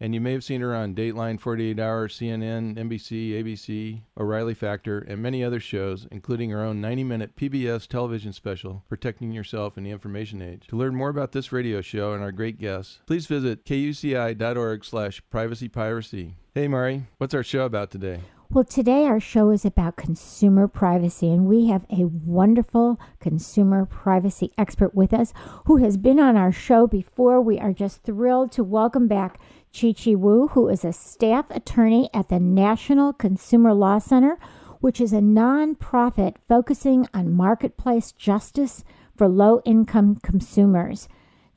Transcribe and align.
and 0.00 0.14
you 0.14 0.20
may 0.20 0.32
have 0.32 0.42
seen 0.42 0.62
her 0.62 0.74
on 0.74 0.94
Dateline, 0.94 1.38
48 1.38 1.78
Hour, 1.78 2.08
CNN, 2.08 2.76
NBC, 2.76 3.32
ABC, 3.32 4.00
O'Reilly 4.18 4.54
Factor, 4.54 4.98
and 5.00 5.22
many 5.22 5.44
other 5.44 5.60
shows, 5.60 6.08
including 6.10 6.50
her 6.50 6.64
own 6.64 6.80
90 6.80 7.04
minute 7.04 7.36
PBS 7.36 7.86
television 7.86 8.32
special, 8.32 8.82
Protecting 8.88 9.32
Yourself 9.32 9.76
in 9.76 9.84
the 9.84 9.90
Information 9.90 10.40
Age. 10.40 10.66
To 10.68 10.76
learn 10.76 10.94
more 10.94 11.10
about 11.10 11.32
this 11.32 11.52
radio 11.52 11.82
show 11.82 12.14
and 12.14 12.22
our 12.22 12.32
great 12.32 12.58
guests, 12.58 13.00
please 13.06 13.26
visit 13.26 13.66
kuci.org 13.66 14.84
slash 14.84 15.22
privacypiracy. 15.32 16.34
Hey, 16.54 16.66
Mari, 16.66 17.04
what's 17.18 17.34
our 17.34 17.44
show 17.44 17.64
about 17.64 17.90
today? 17.90 18.20
Well, 18.52 18.64
today 18.64 19.04
our 19.04 19.20
show 19.20 19.50
is 19.50 19.64
about 19.64 19.94
consumer 19.94 20.66
privacy, 20.66 21.30
and 21.30 21.46
we 21.46 21.68
have 21.68 21.86
a 21.88 22.06
wonderful 22.06 22.98
consumer 23.20 23.86
privacy 23.86 24.50
expert 24.58 24.92
with 24.92 25.14
us 25.14 25.32
who 25.66 25.76
has 25.76 25.96
been 25.96 26.18
on 26.18 26.36
our 26.36 26.50
show 26.50 26.88
before. 26.88 27.40
We 27.40 27.60
are 27.60 27.72
just 27.72 28.02
thrilled 28.02 28.50
to 28.52 28.64
welcome 28.64 29.06
back 29.06 29.38
Chi 29.72 29.92
Chi 29.92 30.14
Wu, 30.16 30.48
who 30.48 30.68
is 30.68 30.84
a 30.84 30.92
staff 30.92 31.50
attorney 31.50 32.10
at 32.12 32.28
the 32.28 32.40
National 32.40 33.12
Consumer 33.12 33.72
Law 33.72 33.98
Center, 33.98 34.36
which 34.80 35.00
is 35.00 35.12
a 35.12 35.20
nonprofit 35.20 36.34
focusing 36.48 37.06
on 37.14 37.32
marketplace 37.32 38.10
justice 38.12 38.82
for 39.16 39.28
low 39.28 39.60
income 39.64 40.16
consumers. 40.16 41.08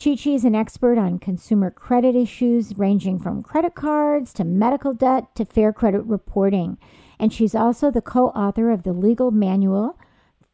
Chi 0.04 0.16
Chi 0.16 0.32
is 0.32 0.46
an 0.46 0.54
expert 0.54 0.98
on 0.98 1.18
consumer 1.18 1.72
credit 1.72 2.16
issues 2.16 2.78
ranging 2.78 3.18
from 3.20 3.42
credit 3.42 3.74
cards 3.74 4.32
to 4.34 4.44
medical 4.44 4.94
debt 4.94 5.34
to 5.36 5.46
fair 5.46 5.74
credit 5.74 6.02
reporting. 6.02 6.78
And 7.18 7.34
she's 7.34 7.56
also 7.56 7.90
the 7.90 8.02
co 8.02 8.28
author 8.30 8.70
of 8.70 8.84
the 8.84 8.94
legal 8.94 9.32
manual, 9.32 9.98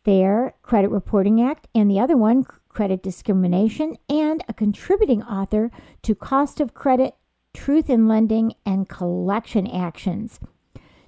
Fair 0.06 0.56
Credit 0.62 0.90
Reporting 0.90 1.42
Act, 1.42 1.68
and 1.76 1.92
the 1.92 2.00
other 2.00 2.16
one, 2.16 2.46
Credit 2.70 3.04
Discrimination, 3.04 3.98
and 4.08 4.44
a 4.48 4.54
contributing 4.54 5.24
author 5.24 5.72
to 6.04 6.16
Cost 6.16 6.62
of 6.62 6.74
Credit 6.74 7.16
truth 7.54 7.90
in 7.90 8.08
lending, 8.08 8.54
and 8.66 8.88
collection 8.88 9.68
actions. 9.68 10.40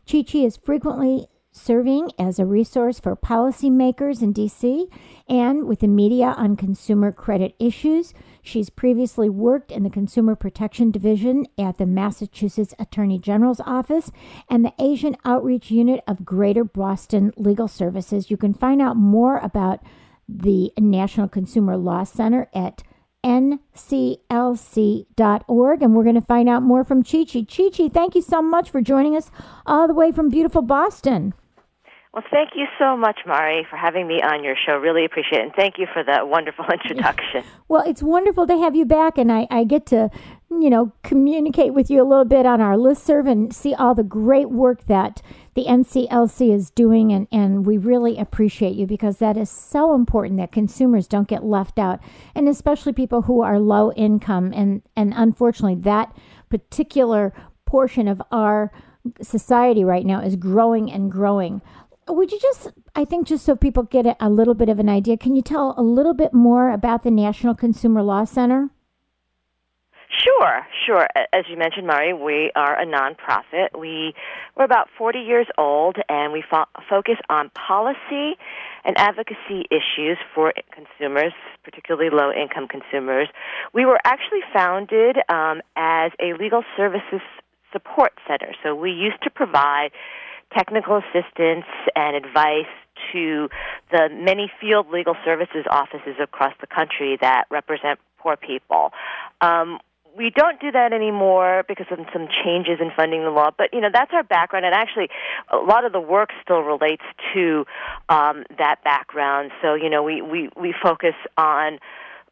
Chi 0.09 0.23
Chi 0.23 0.39
is 0.39 0.58
frequently 0.58 1.28
serving 1.52 2.09
as 2.17 2.39
a 2.39 2.45
resource 2.45 3.00
for 3.00 3.16
policymakers 3.16 4.22
in 4.22 4.33
DC 4.33 4.88
and 5.28 5.66
with 5.66 5.80
the 5.81 5.88
media 5.88 6.28
on 6.38 6.56
consumer 6.56 7.11
credit 7.11 7.53
issues. 7.59 8.14
She's 8.42 8.70
previously 8.70 9.30
worked 9.30 9.71
in 9.71 9.83
the 9.83 9.89
Consumer 9.89 10.36
Protection 10.36 10.92
Division 10.92 11.45
at 11.58 11.77
the 11.77 11.86
Massachusetts 11.86 12.73
Attorney 12.80 13.20
General's 13.20 13.60
Office 13.65 14.11
and 14.49 14.64
the 14.64 14.73
Asian 14.80 15.15
Outreach 15.26 15.70
Unit 15.70 16.02
of 16.08 16.26
Greater 16.26 16.64
Boston 16.64 17.33
Legal 17.36 17.67
Services. 17.67 18.32
You 18.32 18.38
can 18.38 18.54
find 18.54 18.82
out 18.82 18.95
more 18.95 19.38
about 19.38 19.82
the 20.27 20.71
National 20.80 21.27
Consumer 21.27 21.76
Law 21.76 22.05
Center 22.05 22.49
at 22.54 22.82
nclc.org. 23.23 25.11
And 25.82 25.95
we're 25.95 26.04
going 26.04 26.15
to 26.15 26.21
find 26.21 26.49
out 26.49 26.64
more 26.64 26.83
from 26.83 27.04
Chi 27.04 27.23
Chi. 27.26 27.43
Chi 27.43 27.70
Chi, 27.70 27.89
thank 27.89 28.15
you 28.15 28.21
so 28.21 28.42
much 28.42 28.70
for 28.70 28.82
joining 28.82 29.15
us 29.15 29.32
all 29.65 29.87
the 29.87 29.93
way 29.93 30.11
from 30.11 30.30
beautiful 30.30 30.61
Boston. 30.61 31.33
Well, 32.14 32.23
thank 32.30 32.49
you 32.55 32.65
so 32.77 32.98
much, 32.98 33.20
Mari, 33.26 33.65
for 33.70 33.77
having 33.77 34.05
me 34.05 34.21
on 34.21 34.43
your 34.43 34.55
show. 34.65 34.73
Really 34.73 35.05
appreciate 35.05 35.39
it. 35.39 35.43
And 35.43 35.54
thank 35.55 35.77
you 35.77 35.87
for 35.93 36.04
that 36.04 36.27
wonderful 36.27 36.65
introduction. 36.71 37.43
well, 37.70 37.83
it's 37.87 38.04
wonderful 38.04 38.45
to 38.48 38.58
have 38.58 38.76
you 38.76 38.86
back, 38.86 39.17
and 39.17 39.32
I, 39.32 39.48
I 39.49 39.64
get 39.64 39.86
to, 39.88 40.09
you 40.49 40.70
know, 40.70 40.92
communicate 41.03 41.73
with 41.73 41.89
you 41.89 42.02
a 42.02 42.08
little 42.08 42.26
bit 42.26 42.45
on 42.45 42.59
our 42.59 42.77
list 42.77 43.05
serve 43.05 43.27
and 43.27 43.55
see 43.55 43.73
all 43.73 43.95
the 43.95 44.03
great 44.03 44.49
work 44.49 44.88
that 44.88 45.21
the 45.54 45.66
NCLC 45.66 46.54
is 46.54 46.70
doing. 46.70 47.12
And, 47.12 47.28
and 47.32 47.66
we 47.66 47.78
really 47.78 48.17
appreciate 48.17 48.76
you 48.76 48.86
because 48.86 49.17
that 49.17 49.38
is 49.38 49.50
so 49.50 49.94
important 49.94 50.38
that 50.38 50.52
consumers 50.52 51.08
don't 51.08 51.28
get 51.28 51.44
left 51.44 51.80
out, 51.80 52.00
and 52.36 52.48
especially 52.48 52.94
people 52.94 53.23
who 53.23 53.42
are 53.42 53.60
low 53.60 53.92
income. 53.94 54.54
And, 54.54 54.82
and 54.95 55.14
unfortunately, 55.16 55.82
that 55.84 56.16
particular 56.50 57.34
portion 57.66 58.08
of 58.08 58.22
our 58.32 58.72
society 59.22 59.84
right 59.84 60.06
now 60.06 60.22
is 60.22 60.36
growing 60.36 60.92
and 60.92 61.12
growing 61.12 61.62
would 62.08 62.32
you 62.32 62.39
just, 62.39 62.72
I 62.95 63.06
think, 63.06 63.28
just 63.28 63.45
so 63.45 63.56
people 63.56 63.83
get 63.83 64.06
a, 64.06 64.16
a 64.20 64.30
little 64.30 64.54
bit 64.54 64.70
of 64.70 64.80
an 64.80 64.89
idea, 64.89 65.18
can 65.18 65.36
you 65.36 65.42
tell 65.42 65.73
a 65.78 65.82
little 65.82 66.14
bit 66.14 66.33
more 66.33 66.72
about 66.72 67.04
the 67.04 67.12
National 67.12 67.56
Consumer 67.56 68.02
Law 68.02 68.26
Center? 68.26 68.70
Sure, 70.11 70.67
sure. 70.86 71.08
As 71.32 71.45
you 71.49 71.58
mentioned, 71.58 71.88
Mari, 71.88 72.14
we 72.14 72.52
are 72.55 72.77
a 72.77 72.86
nonprofit. 72.86 73.77
We 73.77 74.14
we're 74.58 74.66
about 74.66 74.89
40 74.98 75.20
years 75.20 75.48
old, 75.58 75.98
and 76.10 76.33
we 76.33 76.44
fo- 76.49 76.66
focus 76.89 77.16
on 77.30 77.49
policy 77.52 78.36
and 78.83 78.98
advocacy 78.98 79.67
issues 79.71 80.17
for 80.36 80.54
consumers, 80.71 81.32
particularly 81.64 82.10
low-income 82.10 82.67
consumers. 82.67 83.30
We 83.73 83.86
were 83.86 84.00
actually 84.04 84.42
founded 84.54 85.17
um, 85.30 85.61
as 85.77 86.11
a 86.20 86.33
legal 86.38 86.64
services 86.76 87.21
support 87.71 88.11
center, 88.27 88.54
so 88.64 88.76
we 88.76 88.92
used 88.92 89.21
to 89.23 89.30
provide 89.30 89.92
technical 90.54 90.98
assistance 90.98 91.66
and 91.95 92.17
advice 92.17 92.67
to 93.14 93.50
the 93.92 94.10
many 94.11 94.52
field 94.60 94.88
legal 94.92 95.16
services 95.23 95.66
offices 95.70 96.16
across 96.21 96.54
the 96.60 96.67
country 96.67 97.17
that 97.21 97.45
represent 97.50 97.98
poor 98.20 98.36
people. 98.36 98.92
Um, 99.39 99.80
we 100.17 100.30
don't 100.30 100.60
do 100.60 100.72
that 100.72 100.94
anymore 100.94 101.64
because 101.67 101.88
of 101.92 101.99
some 102.11 102.27
changes 102.44 102.80
in 102.80 102.92
funding 102.95 103.23
the 103.23 103.30
law. 103.30 103.52
But 103.58 103.73
you 103.73 103.82
know 103.82 103.89
that's 103.92 104.11
our 104.14 104.23
background, 104.23 104.66
and 104.66 104.76
actually, 104.76 105.10
a 105.52 105.58
lot 105.58 105.86
of 105.86 105.92
the 105.92 105.99
work 105.99 106.30
still 106.44 106.61
relates 106.61 107.04
to 107.33 107.66
um, 108.10 108.44
that 108.58 108.83
background. 108.83 109.52
So 109.61 109.73
you 109.76 109.89
know, 109.89 110.04
we 110.04 110.21
we 110.21 110.50
we 110.55 110.73
focus 110.82 111.16
on 111.38 111.80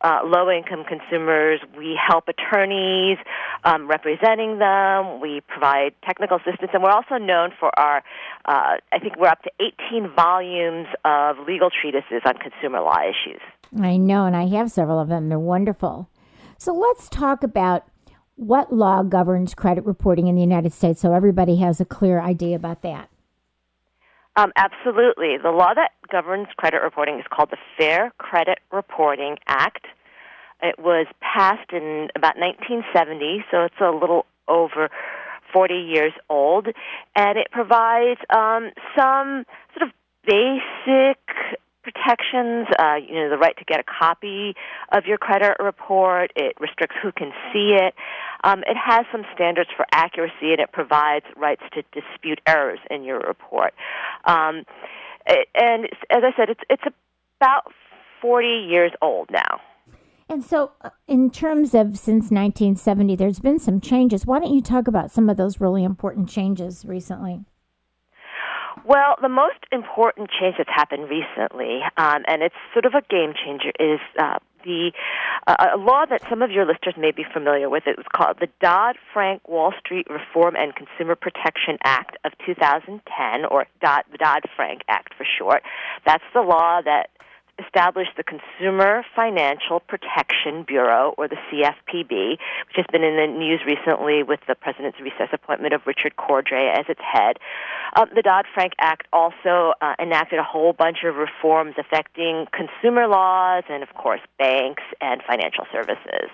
uh, 0.02 0.22
low 0.24 0.50
income 0.50 0.84
consumers. 0.86 1.60
We 1.78 2.00
help 2.08 2.26
attorneys 2.28 3.18
um, 3.64 3.88
representing 3.88 4.60
them. 4.60 5.20
We 5.20 5.42
provide 5.42 5.94
technical 6.06 6.38
assistance, 6.38 6.72
and 6.74 6.84
we're 6.84 6.92
also 6.92 7.16
known 7.16 7.52
for 7.60 7.78
our, 7.78 7.98
uh, 8.46 8.78
I 8.92 9.00
think 9.00 9.18
we're 9.18 9.28
up 9.28 9.44
to 9.44 9.52
18 9.92 10.12
volumes 10.16 10.88
of 11.04 11.38
legal 11.48 11.70
treatises 11.70 12.22
on 12.26 12.36
consumer 12.36 12.80
law 12.80 13.00
issues. 13.02 13.42
I 13.80 13.98
know, 13.98 14.26
and 14.26 14.36
I 14.36 14.48
have 14.48 14.72
several 14.72 15.00
of 15.00 15.10
them. 15.10 15.30
They're 15.30 15.38
wonderful. 15.38 16.10
So 16.60 16.74
let's 16.74 17.08
talk 17.08 17.42
about 17.42 17.86
what 18.36 18.74
law 18.74 19.02
governs 19.02 19.56
credit 19.56 19.86
reporting 19.86 20.28
in 20.28 20.36
the 20.36 20.42
United 20.42 20.74
States 20.74 21.00
so 21.00 21.14
everybody 21.14 21.56
has 21.58 21.80
a 21.80 21.86
clear 21.86 22.20
idea 22.20 22.58
about 22.58 22.82
that. 22.82 23.10
Um, 24.36 24.52
absolutely. 24.58 25.38
The 25.42 25.52
law 25.52 25.74
that 25.74 25.92
governs 26.12 26.48
credit 26.58 26.82
reporting 26.84 27.18
is 27.18 27.26
called 27.34 27.50
the 27.52 27.58
Fair 27.78 28.12
Credit 28.18 28.60
Reporting 28.74 29.38
Act. 29.48 29.86
It 30.62 30.76
was 30.78 31.08
passed 31.22 31.72
in 31.72 32.10
about 32.18 32.36
1970, 32.38 33.46
so 33.50 33.64
it's 33.64 33.80
a 33.80 33.92
little 33.92 34.26
over 34.50 34.90
40 35.54 35.74
years 35.74 36.12
old, 36.30 36.68
and 37.16 37.38
it 37.40 37.48
provides 37.52 38.20
um, 38.36 38.72
some 38.98 39.46
sort 39.78 39.90
of 39.90 39.96
basic 40.26 41.20
protections, 41.84 42.68
uh, 42.78 42.96
you 42.96 43.16
know, 43.16 43.30
the 43.30 43.38
right 43.38 43.56
to 43.58 43.66
get 43.66 43.80
a 43.80 43.84
copy 43.84 44.54
of 44.92 45.06
your 45.06 45.18
credit 45.18 45.58
report. 45.60 46.32
It 46.36 46.56
restricts 46.60 46.96
who 47.02 47.12
can 47.12 47.32
see 47.54 47.78
it. 47.80 47.94
Um, 48.44 48.60
it 48.60 48.78
has 48.78 49.06
some 49.12 49.24
standards 49.34 49.70
for 49.76 49.86
accuracy, 49.92 50.52
and 50.52 50.60
it 50.60 50.72
provides 50.72 51.26
rights 51.36 51.64
to 51.74 51.84
dispute 51.94 52.40
errors 52.48 52.80
in 52.90 53.04
your 53.04 53.20
report. 53.20 53.74
Um, 54.26 54.64
and 55.56 55.86
as 56.10 56.24
I 56.24 56.32
said, 56.36 56.50
it's 56.50 56.62
it's 56.70 56.84
about 57.40 57.72
40 58.22 58.48
years 58.70 58.92
old 59.02 59.30
now. 59.32 59.62
And 60.28 60.46
so, 60.46 60.72
uh, 60.82 60.92
in 61.08 61.32
terms 61.32 61.74
of 61.74 61.98
since 61.98 62.30
1970, 62.30 63.16
there's 63.16 63.40
been 63.40 63.58
some 63.58 63.82
changes. 63.82 64.28
Why 64.28 64.40
don't 64.40 64.54
you 64.54 64.62
talk 64.62 64.88
about 64.88 65.12
some 65.12 65.28
of 65.28 65.38
those 65.38 65.60
really 65.60 65.84
important 65.84 66.30
changes 66.30 66.86
recently? 66.86 67.46
Well, 68.86 69.16
the 69.22 69.30
most 69.30 69.60
important 69.72 70.30
change 70.30 70.56
that's 70.58 70.70
happened 70.70 71.10
recently, 71.10 71.82
um, 71.98 72.24
and 72.28 72.42
it's 72.42 72.56
sort 72.74 72.86
of 72.86 72.94
a 72.94 73.02
game 73.10 73.34
changer, 73.34 73.72
is 73.80 74.00
uh, 74.20 74.40
the 74.64 74.92
uh, 75.48 75.68
a 75.76 75.78
law 75.78 76.06
that 76.10 76.22
some 76.30 76.42
of 76.42 76.52
your 76.52 76.66
listeners 76.66 76.96
may 76.98 77.12
be 77.12 77.26
familiar 77.32 77.70
with. 77.70 77.84
It 77.88 77.98
was 77.98 78.06
called 78.14 78.38
the 78.40 78.50
Dodd 78.62 78.98
Frank 79.14 79.48
Wall 79.48 79.74
Street 79.80 80.08
Reform 80.10 80.56
and 80.56 80.74
Consumer 80.76 81.16
Protection 81.16 81.78
Act 81.84 82.18
of 82.26 82.34
2010, 82.46 83.46
or 83.46 83.66
Dodd, 83.82 84.04
Frank 84.56 84.82
Act 84.88 85.14
for 85.16 85.26
short. 85.26 85.64
That's 86.06 86.24
the 86.34 86.42
law 86.42 86.82
that 86.84 87.10
established 87.66 88.12
the 88.18 88.24
Consumer 88.24 89.04
Financial 89.16 89.80
Protection 89.80 90.64
Bureau, 90.64 91.14
or 91.18 91.28
the 91.28 91.38
CFPB, 91.50 92.38
which 92.68 92.76
has 92.76 92.86
been 92.92 93.04
in 93.04 93.16
the 93.16 93.28
news 93.28 93.62
recently 93.66 94.24
with 94.24 94.40
the 94.48 94.56
president's 94.56 95.00
recess 95.00 95.30
appointment 95.34 95.74
of 95.74 95.82
Richard 95.86 96.16
Cordray 96.18 96.72
as 96.78 96.86
its 96.90 97.02
head. 97.02 97.38
Uh, 97.96 98.06
the 98.14 98.22
Dodd 98.22 98.46
Frank 98.54 98.74
Act 98.80 99.08
also 99.12 99.74
uh, 99.82 99.96
enacted 100.00 100.40
a 100.40 100.44
whole 100.44 100.74
bunch 100.74 101.00
of 101.04 101.16
reforms 101.16 101.76
affecting 101.78 102.46
consumer 102.52 103.08
laws 103.08 103.64
and, 103.70 103.84
of 103.84 103.90
course, 103.96 104.22
banks 104.38 104.84
and 105.02 105.22
financial 105.28 105.66
services. 105.72 106.30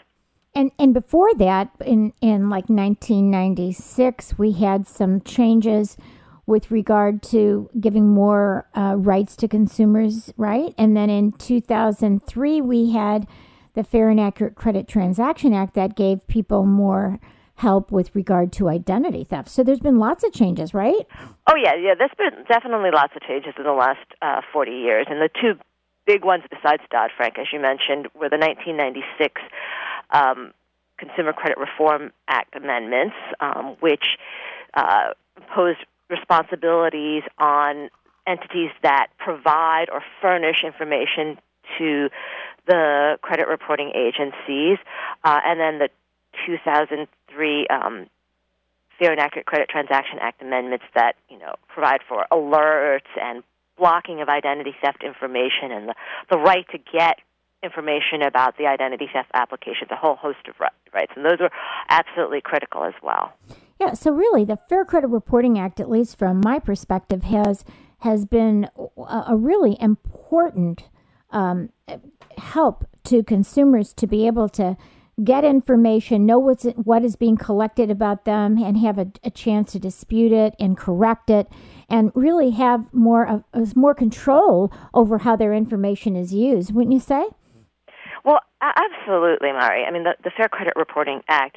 And 0.56 0.72
and 0.80 0.94
before 0.94 1.34
that, 1.36 1.70
in 1.86 2.14
in 2.22 2.50
like 2.50 2.70
1996, 2.70 4.38
we 4.38 4.54
had 4.54 4.88
some 4.88 5.20
changes 5.22 5.98
with 6.48 6.70
regard 6.70 7.24
to 7.24 7.70
giving 7.80 8.08
more 8.08 8.68
uh, 8.76 8.96
rights 8.98 9.36
to 9.38 9.48
consumers, 9.48 10.32
right? 10.38 10.74
And 10.78 10.96
then 10.96 11.10
in 11.10 11.32
2003, 11.32 12.62
we 12.62 12.92
had 12.92 13.28
the 13.74 13.84
Fair 13.84 14.10
and 14.10 14.20
Accurate 14.20 14.56
Credit 14.56 14.88
Transaction 14.88 15.54
Act 15.54 15.74
that 15.74 15.96
gave 15.96 16.26
people 16.28 16.66
more 16.66 17.20
help 17.56 17.92
with 17.92 18.14
regard 18.14 18.52
to 18.54 18.70
identity 18.70 19.24
theft. 19.24 19.50
So 19.50 19.64
there's 19.64 19.80
been 19.80 19.98
lots 19.98 20.24
of 20.24 20.34
changes, 20.34 20.74
right? 20.74 21.08
Oh 21.48 21.56
yeah, 21.56 21.76
yeah. 21.76 21.94
There's 21.98 22.12
been 22.18 22.44
definitely 22.48 22.92
lots 22.94 23.14
of 23.16 23.22
changes 23.22 23.54
in 23.58 23.64
the 23.64 23.72
last 23.72 24.06
uh, 24.22 24.42
40 24.52 24.72
years, 24.72 25.08
and 25.10 25.22
the 25.22 25.30
two 25.42 25.54
big 26.06 26.26
ones 26.26 26.44
besides 26.50 26.84
Dodd 26.92 27.12
Frank, 27.16 27.40
as 27.40 27.48
you 27.54 27.60
mentioned, 27.60 28.08
were 28.14 28.30
the 28.30 28.38
1996 28.38 29.42
um, 30.12 30.54
Consumer 30.98 31.34
Credit 31.34 31.58
Reform 31.58 32.12
Act 32.28 32.56
amendments, 32.56 33.16
um, 33.40 33.78
which 33.80 34.06
uh, 34.74 35.10
imposed 35.38 35.80
responsibilities 36.10 37.24
on 37.38 37.90
entities 38.28 38.72
that 38.84 39.08
provide 39.18 39.86
or 39.92 40.02
furnish 40.22 40.64
information 40.64 41.38
to 41.78 42.10
the 42.68 43.18
credit 43.22 43.48
reporting 43.48 43.92
agencies, 43.96 44.78
uh, 45.24 45.40
and 45.46 45.60
then 45.60 45.80
the 45.80 45.90
2003 46.46 47.68
um, 47.68 48.08
Fair 48.98 49.12
and 49.12 49.20
Accurate 49.20 49.46
Credit 49.46 49.70
Transaction 49.70 50.20
Act 50.22 50.42
amendments 50.42 50.86
that 50.96 51.16
you 51.30 51.38
know 51.38 51.56
provide 51.68 52.02
for 52.08 52.26
alerts 52.32 53.12
and 53.22 53.44
blocking 53.78 54.22
of 54.22 54.30
identity 54.30 54.74
theft 54.82 55.04
information 55.04 55.72
and 55.72 55.90
the, 55.90 55.96
the 56.32 56.38
right 56.38 56.66
to 56.72 56.78
get 56.78 57.20
information 57.62 58.22
about 58.22 58.58
the 58.58 58.68
identity 58.68 59.10
theft 59.12 59.30
application, 59.34 59.88
a 59.92 59.96
whole 59.96 60.16
host 60.16 60.48
of 60.48 60.56
rights, 60.60 61.12
and 61.16 61.26
those 61.26 61.42
are 61.42 61.52
absolutely 61.90 62.42
critical 62.42 62.84
as 62.84 62.94
well. 63.02 63.34
Yeah, 63.80 63.94
so 63.94 64.12
really, 64.12 64.46
the 64.46 64.58
Fair 64.58 64.86
Credit 64.86 65.08
Reporting 65.08 65.60
Act, 65.60 65.80
at 65.80 65.90
least 65.90 66.18
from 66.18 66.42
my 66.44 66.60
perspective, 66.60 67.24
has 67.24 67.66
has 68.00 68.26
been 68.26 68.70
a, 68.98 69.36
really 69.36 69.78
important 69.82 70.84
um, 71.32 71.70
help 72.38 72.86
to 73.04 73.24
consumers 73.24 73.94
to 73.94 74.06
be 74.06 74.28
able 74.28 74.48
to 74.50 74.78
get 75.24 75.44
information, 75.44 76.26
know 76.26 76.40
what's 76.40 76.66
what 76.76 77.04
is 77.04 77.16
being 77.16 77.36
collected 77.36 77.90
about 77.90 78.26
them, 78.26 78.62
and 78.62 78.78
have 78.78 78.98
a, 78.98 79.08
a 79.24 79.30
chance 79.30 79.72
to 79.74 79.80
dispute 79.80 80.32
it 80.32 80.56
and 80.60 80.78
correct 80.78 81.30
it, 81.30 81.48
and 81.90 82.12
really 82.16 82.52
have 82.52 82.94
more 82.94 83.44
of 83.54 83.76
more 83.76 83.96
control 83.96 84.72
over 84.94 85.20
how 85.20 85.36
their 85.36 85.54
information 85.54 86.16
is 86.16 86.34
used. 86.34 86.74
Wouldn't 86.74 86.94
you 86.94 87.00
say? 87.00 87.26
Well, 88.24 88.40
absolutely, 88.62 89.52
Mari. 89.52 89.84
I 89.84 89.92
mean, 89.92 90.04
the, 90.04 90.16
the 90.24 90.32
Fair 90.36 90.50
Credit 90.50 90.74
Reporting 90.76 91.22
Act 91.30 91.56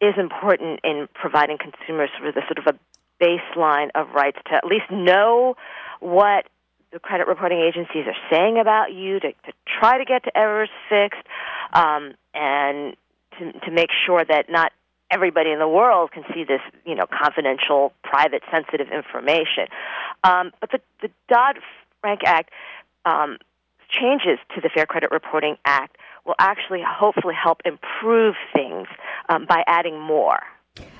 is 0.00 0.14
important 0.16 0.80
in 0.82 1.08
providing 1.14 1.58
consumers 1.58 2.10
with 2.22 2.36
a 2.36 2.42
sort 2.42 2.58
of 2.58 2.74
a 2.74 2.78
baseline 3.22 3.90
of 3.94 4.08
rights 4.14 4.38
to 4.46 4.54
at 4.54 4.64
least 4.64 4.90
know 4.90 5.54
what 6.00 6.46
the 6.92 6.98
credit 6.98 7.28
reporting 7.28 7.60
agencies 7.60 8.04
are 8.06 8.16
saying 8.30 8.58
about 8.58 8.92
you, 8.92 9.20
to, 9.20 9.32
to 9.32 9.52
try 9.78 9.98
to 9.98 10.04
get 10.04 10.24
to 10.24 10.36
errors 10.36 10.70
fixed, 10.88 11.22
um, 11.72 12.14
and 12.34 12.96
to, 13.38 13.52
to 13.60 13.70
make 13.70 13.90
sure 14.06 14.24
that 14.24 14.46
not 14.48 14.72
everybody 15.10 15.50
in 15.50 15.58
the 15.58 15.68
world 15.68 16.10
can 16.12 16.24
see 16.34 16.44
this, 16.44 16.60
you 16.84 16.94
know, 16.94 17.06
confidential, 17.06 17.92
private, 18.02 18.42
sensitive 18.50 18.88
information. 18.92 19.66
Um, 20.24 20.52
but 20.60 20.70
the, 20.70 20.80
the 21.02 21.10
Dodd 21.28 21.58
Frank 22.00 22.20
Act 22.24 22.50
um, 23.04 23.38
changes 23.90 24.38
to 24.54 24.60
the 24.60 24.70
Fair 24.72 24.86
Credit 24.86 25.10
Reporting 25.10 25.56
Act 25.64 25.96
will 26.26 26.34
actually 26.38 26.82
hopefully 26.86 27.34
help 27.34 27.60
improve 27.64 28.34
things 28.52 28.86
um, 29.28 29.46
by 29.48 29.62
adding 29.66 30.00
more. 30.00 30.38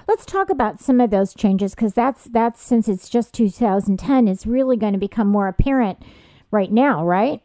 Let's 0.08 0.26
talk 0.26 0.50
about 0.50 0.80
some 0.80 1.00
of 1.00 1.10
those 1.10 1.34
changes 1.34 1.74
because 1.74 1.94
that's 1.94 2.24
that's 2.24 2.60
since 2.60 2.88
it's 2.88 3.08
just 3.08 3.32
2010, 3.34 4.28
it's 4.28 4.46
really 4.46 4.76
going 4.76 4.92
to 4.92 4.98
become 4.98 5.28
more 5.28 5.46
apparent 5.46 6.02
right 6.50 6.72
now, 6.72 7.04
right? 7.04 7.42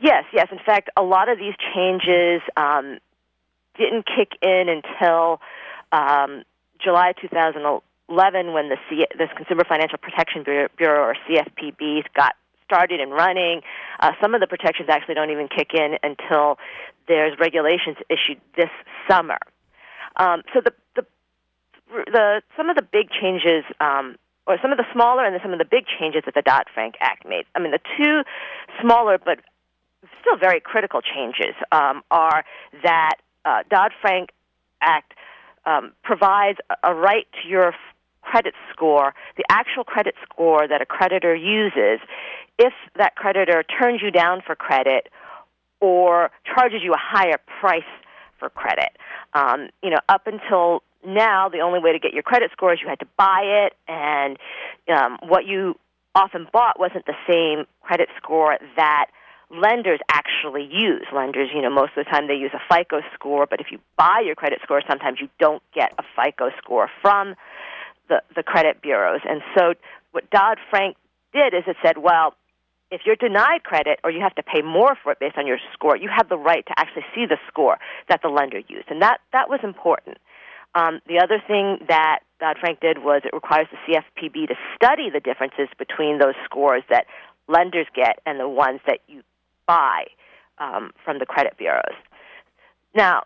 Yes, 0.00 0.24
yes. 0.32 0.46
In 0.50 0.58
fact, 0.64 0.90
a 0.96 1.02
lot 1.02 1.28
of 1.28 1.38
these 1.38 1.54
changes 1.74 2.40
um, 2.56 2.98
didn't 3.76 4.06
kick 4.06 4.30
in 4.42 4.68
until 4.68 5.40
um, 5.92 6.44
July 6.82 7.12
2011 7.20 8.52
when 8.52 8.68
the, 8.70 8.76
C- 8.88 9.06
the 9.16 9.26
Consumer 9.36 9.64
Financial 9.68 9.98
Protection 9.98 10.42
Bureau, 10.42 10.68
or 10.80 11.16
CFPB, 11.28 12.04
got 12.16 12.34
started 12.70 13.00
and 13.00 13.10
running. 13.12 13.62
Uh, 13.98 14.12
some 14.22 14.34
of 14.34 14.40
the 14.40 14.46
protections 14.46 14.88
actually 14.88 15.14
don't 15.14 15.30
even 15.30 15.48
kick 15.48 15.70
in 15.74 15.98
until 16.02 16.58
there's 17.08 17.36
regulations 17.40 17.96
issued 18.08 18.40
this 18.56 18.70
summer. 19.10 19.38
Um, 20.16 20.42
so 20.54 20.60
the, 20.64 20.72
the 20.94 21.04
the 22.06 22.42
some 22.56 22.70
of 22.70 22.76
the 22.76 22.82
big 22.82 23.10
changes, 23.10 23.64
um, 23.80 24.16
or 24.46 24.58
some 24.62 24.70
of 24.70 24.78
the 24.78 24.86
smaller 24.92 25.24
and 25.24 25.34
then 25.34 25.40
some 25.42 25.52
of 25.52 25.58
the 25.58 25.64
big 25.64 25.84
changes 25.98 26.22
that 26.24 26.34
the 26.34 26.42
Dodd 26.42 26.64
Frank 26.72 26.94
Act 27.00 27.26
made. 27.26 27.44
I 27.54 27.58
mean, 27.58 27.72
the 27.72 27.82
two 27.98 28.22
smaller 28.80 29.18
but 29.18 29.40
still 30.20 30.36
very 30.38 30.60
critical 30.60 31.00
changes 31.02 31.54
um, 31.72 32.02
are 32.10 32.44
that 32.82 33.16
uh, 33.44 33.62
Dodd 33.68 33.92
Frank 34.00 34.30
Act 34.80 35.12
um, 35.66 35.92
provides 36.02 36.58
a 36.84 36.94
right 36.94 37.26
to 37.42 37.48
your 37.48 37.74
credit 38.22 38.54
score, 38.72 39.14
the 39.36 39.44
actual 39.50 39.84
credit 39.84 40.14
score 40.24 40.66
that 40.68 40.80
a 40.80 40.86
creditor 40.86 41.34
uses, 41.34 42.00
if 42.58 42.72
that 42.96 43.16
creditor 43.16 43.62
turns 43.62 44.00
you 44.02 44.10
down 44.10 44.42
for 44.44 44.54
credit 44.54 45.08
or 45.80 46.30
charges 46.44 46.80
you 46.82 46.92
a 46.92 46.98
higher 47.00 47.38
price 47.60 47.82
for 48.38 48.50
credit. 48.50 48.90
Um, 49.34 49.68
you 49.82 49.90
know, 49.90 50.00
up 50.08 50.26
until 50.26 50.82
now, 51.06 51.48
the 51.48 51.60
only 51.60 51.80
way 51.80 51.92
to 51.92 51.98
get 51.98 52.12
your 52.12 52.22
credit 52.22 52.50
score 52.52 52.72
is 52.72 52.80
you 52.82 52.88
had 52.88 53.00
to 53.00 53.08
buy 53.16 53.66
it, 53.66 53.74
and 53.88 54.36
um, 54.94 55.18
what 55.26 55.46
you 55.46 55.76
often 56.14 56.46
bought 56.52 56.78
wasn't 56.78 57.06
the 57.06 57.14
same 57.28 57.66
credit 57.82 58.08
score 58.18 58.58
that 58.76 59.06
lenders 59.50 60.00
actually 60.10 60.68
use. 60.70 61.06
Lenders, 61.14 61.50
you 61.54 61.62
know, 61.62 61.70
most 61.70 61.92
of 61.96 62.04
the 62.04 62.10
time 62.10 62.28
they 62.28 62.34
use 62.34 62.52
a 62.54 62.74
FICO 62.74 63.00
score, 63.14 63.46
but 63.48 63.60
if 63.60 63.68
you 63.70 63.78
buy 63.96 64.22
your 64.24 64.34
credit 64.34 64.60
score, 64.62 64.82
sometimes 64.88 65.18
you 65.20 65.28
don't 65.38 65.62
get 65.74 65.92
a 65.98 66.02
FICO 66.16 66.50
score 66.58 66.88
from 67.02 67.34
the, 68.10 68.22
the 68.36 68.42
credit 68.42 68.82
bureaus. 68.82 69.22
And 69.26 69.40
so 69.56 69.72
what 70.12 70.28
Dodd 70.28 70.58
Frank 70.68 70.96
did 71.32 71.54
is 71.54 71.62
it 71.66 71.76
said, 71.82 71.96
well, 71.96 72.34
if 72.90 73.02
you're 73.06 73.16
denied 73.16 73.62
credit 73.62 74.00
or 74.04 74.10
you 74.10 74.20
have 74.20 74.34
to 74.34 74.42
pay 74.42 74.60
more 74.60 74.96
for 75.02 75.12
it 75.12 75.20
based 75.20 75.38
on 75.38 75.46
your 75.46 75.58
score, 75.72 75.96
you 75.96 76.10
have 76.14 76.28
the 76.28 76.36
right 76.36 76.66
to 76.66 76.74
actually 76.76 77.04
see 77.14 77.24
the 77.24 77.38
score 77.48 77.78
that 78.08 78.20
the 78.22 78.28
lender 78.28 78.58
used. 78.58 78.90
And 78.90 79.00
that, 79.00 79.20
that 79.32 79.48
was 79.48 79.60
important. 79.62 80.18
Um, 80.74 81.00
the 81.06 81.20
other 81.22 81.42
thing 81.46 81.78
that 81.88 82.20
Dodd 82.40 82.58
Frank 82.58 82.80
did 82.80 82.98
was 82.98 83.22
it 83.24 83.32
requires 83.32 83.68
the 83.70 83.78
CFPB 83.86 84.48
to 84.48 84.54
study 84.74 85.08
the 85.10 85.20
differences 85.20 85.68
between 85.78 86.18
those 86.18 86.34
scores 86.44 86.82
that 86.90 87.06
lenders 87.48 87.86
get 87.94 88.18
and 88.26 88.38
the 88.38 88.48
ones 88.48 88.80
that 88.86 88.98
you 89.06 89.22
buy 89.66 90.04
um, 90.58 90.92
from 91.04 91.18
the 91.18 91.26
credit 91.26 91.56
bureaus. 91.58 91.94
Now, 92.94 93.22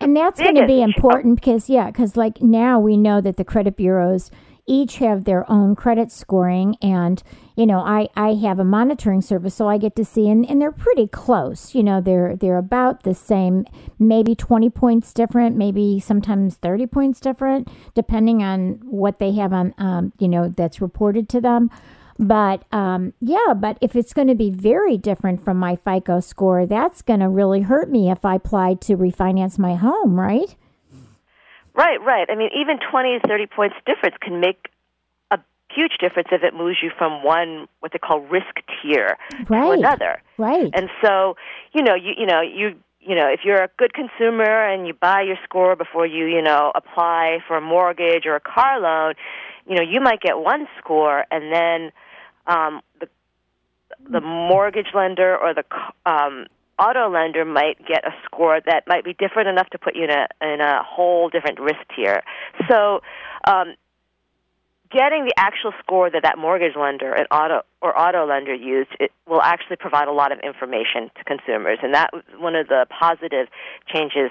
and 0.00 0.16
that's 0.16 0.40
going 0.40 0.56
to 0.56 0.66
be 0.66 0.82
important 0.82 1.36
because, 1.36 1.68
yeah, 1.70 1.86
because 1.86 2.16
like 2.16 2.40
now 2.42 2.80
we 2.80 2.96
know 2.96 3.20
that 3.20 3.36
the 3.36 3.44
credit 3.44 3.76
bureaus 3.76 4.30
each 4.66 4.96
have 4.96 5.24
their 5.24 5.50
own 5.50 5.74
credit 5.74 6.12
scoring 6.12 6.76
and 6.80 7.22
you 7.56 7.66
know 7.66 7.80
i 7.80 8.08
i 8.14 8.34
have 8.34 8.60
a 8.60 8.64
monitoring 8.64 9.20
service 9.20 9.54
so 9.54 9.68
i 9.68 9.76
get 9.76 9.96
to 9.96 10.04
see 10.04 10.28
and, 10.28 10.48
and 10.48 10.60
they're 10.62 10.70
pretty 10.70 11.06
close 11.08 11.74
you 11.74 11.82
know 11.82 12.00
they're 12.00 12.36
they're 12.36 12.58
about 12.58 13.02
the 13.02 13.14
same 13.14 13.64
maybe 13.98 14.34
20 14.34 14.70
points 14.70 15.12
different 15.12 15.56
maybe 15.56 15.98
sometimes 15.98 16.56
30 16.56 16.86
points 16.86 17.18
different 17.18 17.68
depending 17.94 18.42
on 18.42 18.80
what 18.84 19.18
they 19.18 19.32
have 19.32 19.52
on 19.52 19.74
um, 19.78 20.12
you 20.18 20.28
know 20.28 20.48
that's 20.48 20.80
reported 20.80 21.28
to 21.28 21.40
them 21.40 21.68
but 22.22 22.64
um, 22.72 23.12
yeah, 23.20 23.52
but 23.54 23.76
if 23.80 23.96
it's 23.96 24.12
going 24.12 24.28
to 24.28 24.34
be 24.34 24.50
very 24.50 24.96
different 24.96 25.44
from 25.44 25.56
my 25.56 25.74
FICO 25.76 26.20
score, 26.20 26.66
that's 26.66 27.02
going 27.02 27.20
to 27.20 27.28
really 27.28 27.62
hurt 27.62 27.90
me 27.90 28.10
if 28.10 28.24
I 28.24 28.36
apply 28.36 28.74
to 28.74 28.96
refinance 28.96 29.58
my 29.58 29.74
home, 29.74 30.18
right? 30.18 30.54
Right, 31.74 32.00
right. 32.04 32.28
I 32.30 32.36
mean, 32.36 32.50
even 32.54 32.78
20 32.90 33.18
to 33.18 33.28
30 33.28 33.46
points 33.46 33.76
difference 33.86 34.14
can 34.20 34.40
make 34.40 34.68
a 35.30 35.38
huge 35.74 35.98
difference 35.98 36.28
if 36.30 36.42
it 36.42 36.54
moves 36.54 36.76
you 36.82 36.90
from 36.96 37.24
one 37.24 37.66
what 37.80 37.92
they 37.92 37.98
call 37.98 38.20
risk 38.20 38.54
tier 38.82 39.16
right. 39.48 39.64
to 39.64 39.70
another. 39.72 40.22
Right. 40.38 40.70
And 40.74 40.90
so, 41.02 41.36
you 41.72 41.82
know, 41.82 41.94
you 41.94 42.12
you 42.16 42.26
know, 42.26 42.40
you 42.40 42.76
you 43.00 43.16
know, 43.16 43.26
if 43.26 43.40
you're 43.44 43.62
a 43.64 43.70
good 43.78 43.94
consumer 43.94 44.64
and 44.64 44.86
you 44.86 44.94
buy 44.94 45.22
your 45.22 45.38
score 45.42 45.74
before 45.74 46.06
you, 46.06 46.26
you 46.26 46.40
know, 46.40 46.70
apply 46.76 47.38
for 47.48 47.56
a 47.56 47.60
mortgage 47.60 48.26
or 48.26 48.36
a 48.36 48.40
car 48.40 48.78
loan, 48.78 49.14
you 49.66 49.74
know, 49.74 49.82
you 49.82 50.00
might 50.00 50.20
get 50.20 50.38
one 50.38 50.68
score 50.78 51.24
and 51.32 51.52
then 51.52 51.90
um 52.46 52.80
the 53.00 53.08
the 54.10 54.20
mortgage 54.20 54.88
lender 54.94 55.36
or 55.36 55.54
the 55.54 55.64
um 56.06 56.46
auto 56.78 57.08
lender 57.08 57.44
might 57.44 57.78
get 57.86 58.04
a 58.04 58.10
score 58.24 58.60
that 58.66 58.84
might 58.86 59.04
be 59.04 59.14
different 59.14 59.48
enough 59.48 59.68
to 59.70 59.78
put 59.78 59.94
you 59.94 60.04
in 60.04 60.10
a 60.10 60.26
in 60.40 60.60
a 60.60 60.82
whole 60.82 61.28
different 61.28 61.60
risk 61.60 61.80
tier. 61.94 62.22
So, 62.68 63.00
um, 63.46 63.74
getting 64.92 65.24
the 65.24 65.34
actual 65.36 65.72
score 65.82 66.10
that 66.10 66.22
that 66.22 66.38
mortgage 66.38 66.76
lender 66.76 67.12
and 67.12 67.26
auto 67.30 67.62
or 67.80 67.98
auto 67.98 68.26
lender 68.26 68.54
used 68.54 68.90
will 69.26 69.42
actually 69.42 69.76
provide 69.76 70.08
a 70.08 70.12
lot 70.12 70.32
of 70.32 70.38
information 70.40 71.10
to 71.16 71.24
consumers, 71.24 71.78
and 71.82 71.94
that 71.94 72.10
was 72.12 72.22
one 72.38 72.54
of 72.54 72.68
the 72.68 72.86
positive 72.90 73.48
changes 73.92 74.30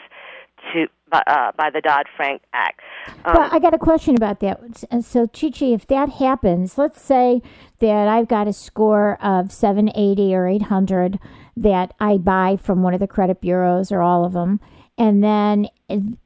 to 0.74 0.88
uh, 1.12 1.51
by 1.58 1.70
the 1.70 1.82
Dodd 1.82 2.06
Frank 2.15 2.41
Act. 2.53 2.80
Um, 3.25 3.36
but 3.36 3.53
I 3.53 3.60
got 3.60 3.74
a 3.74 3.77
question 3.77 4.15
about 4.15 4.39
that. 4.39 4.60
So, 5.03 5.27
Chi 5.27 5.50
Chi, 5.50 5.65
if 5.65 5.88
that 5.88 6.10
happens, 6.10 6.77
let's 6.77 7.01
say 7.01 7.41
that 7.80 8.08
I've 8.08 8.27
got 8.27 8.48
a 8.48 8.53
score 8.53 9.18
of 9.22 9.51
780 9.51 10.34
or 10.34 10.48
800 10.48 11.20
that 11.58 11.94
I 12.00 12.18
buy 12.18 12.56
from 12.56 12.82
one 12.82 12.94
of 12.94 13.00
the 13.00 13.08
credit 13.08 13.41
bureaus 13.41 13.91
or 13.91 14.01
all 14.01 14.24
of 14.24 14.34
them, 14.34 14.60
and 14.98 15.24
then 15.24 15.68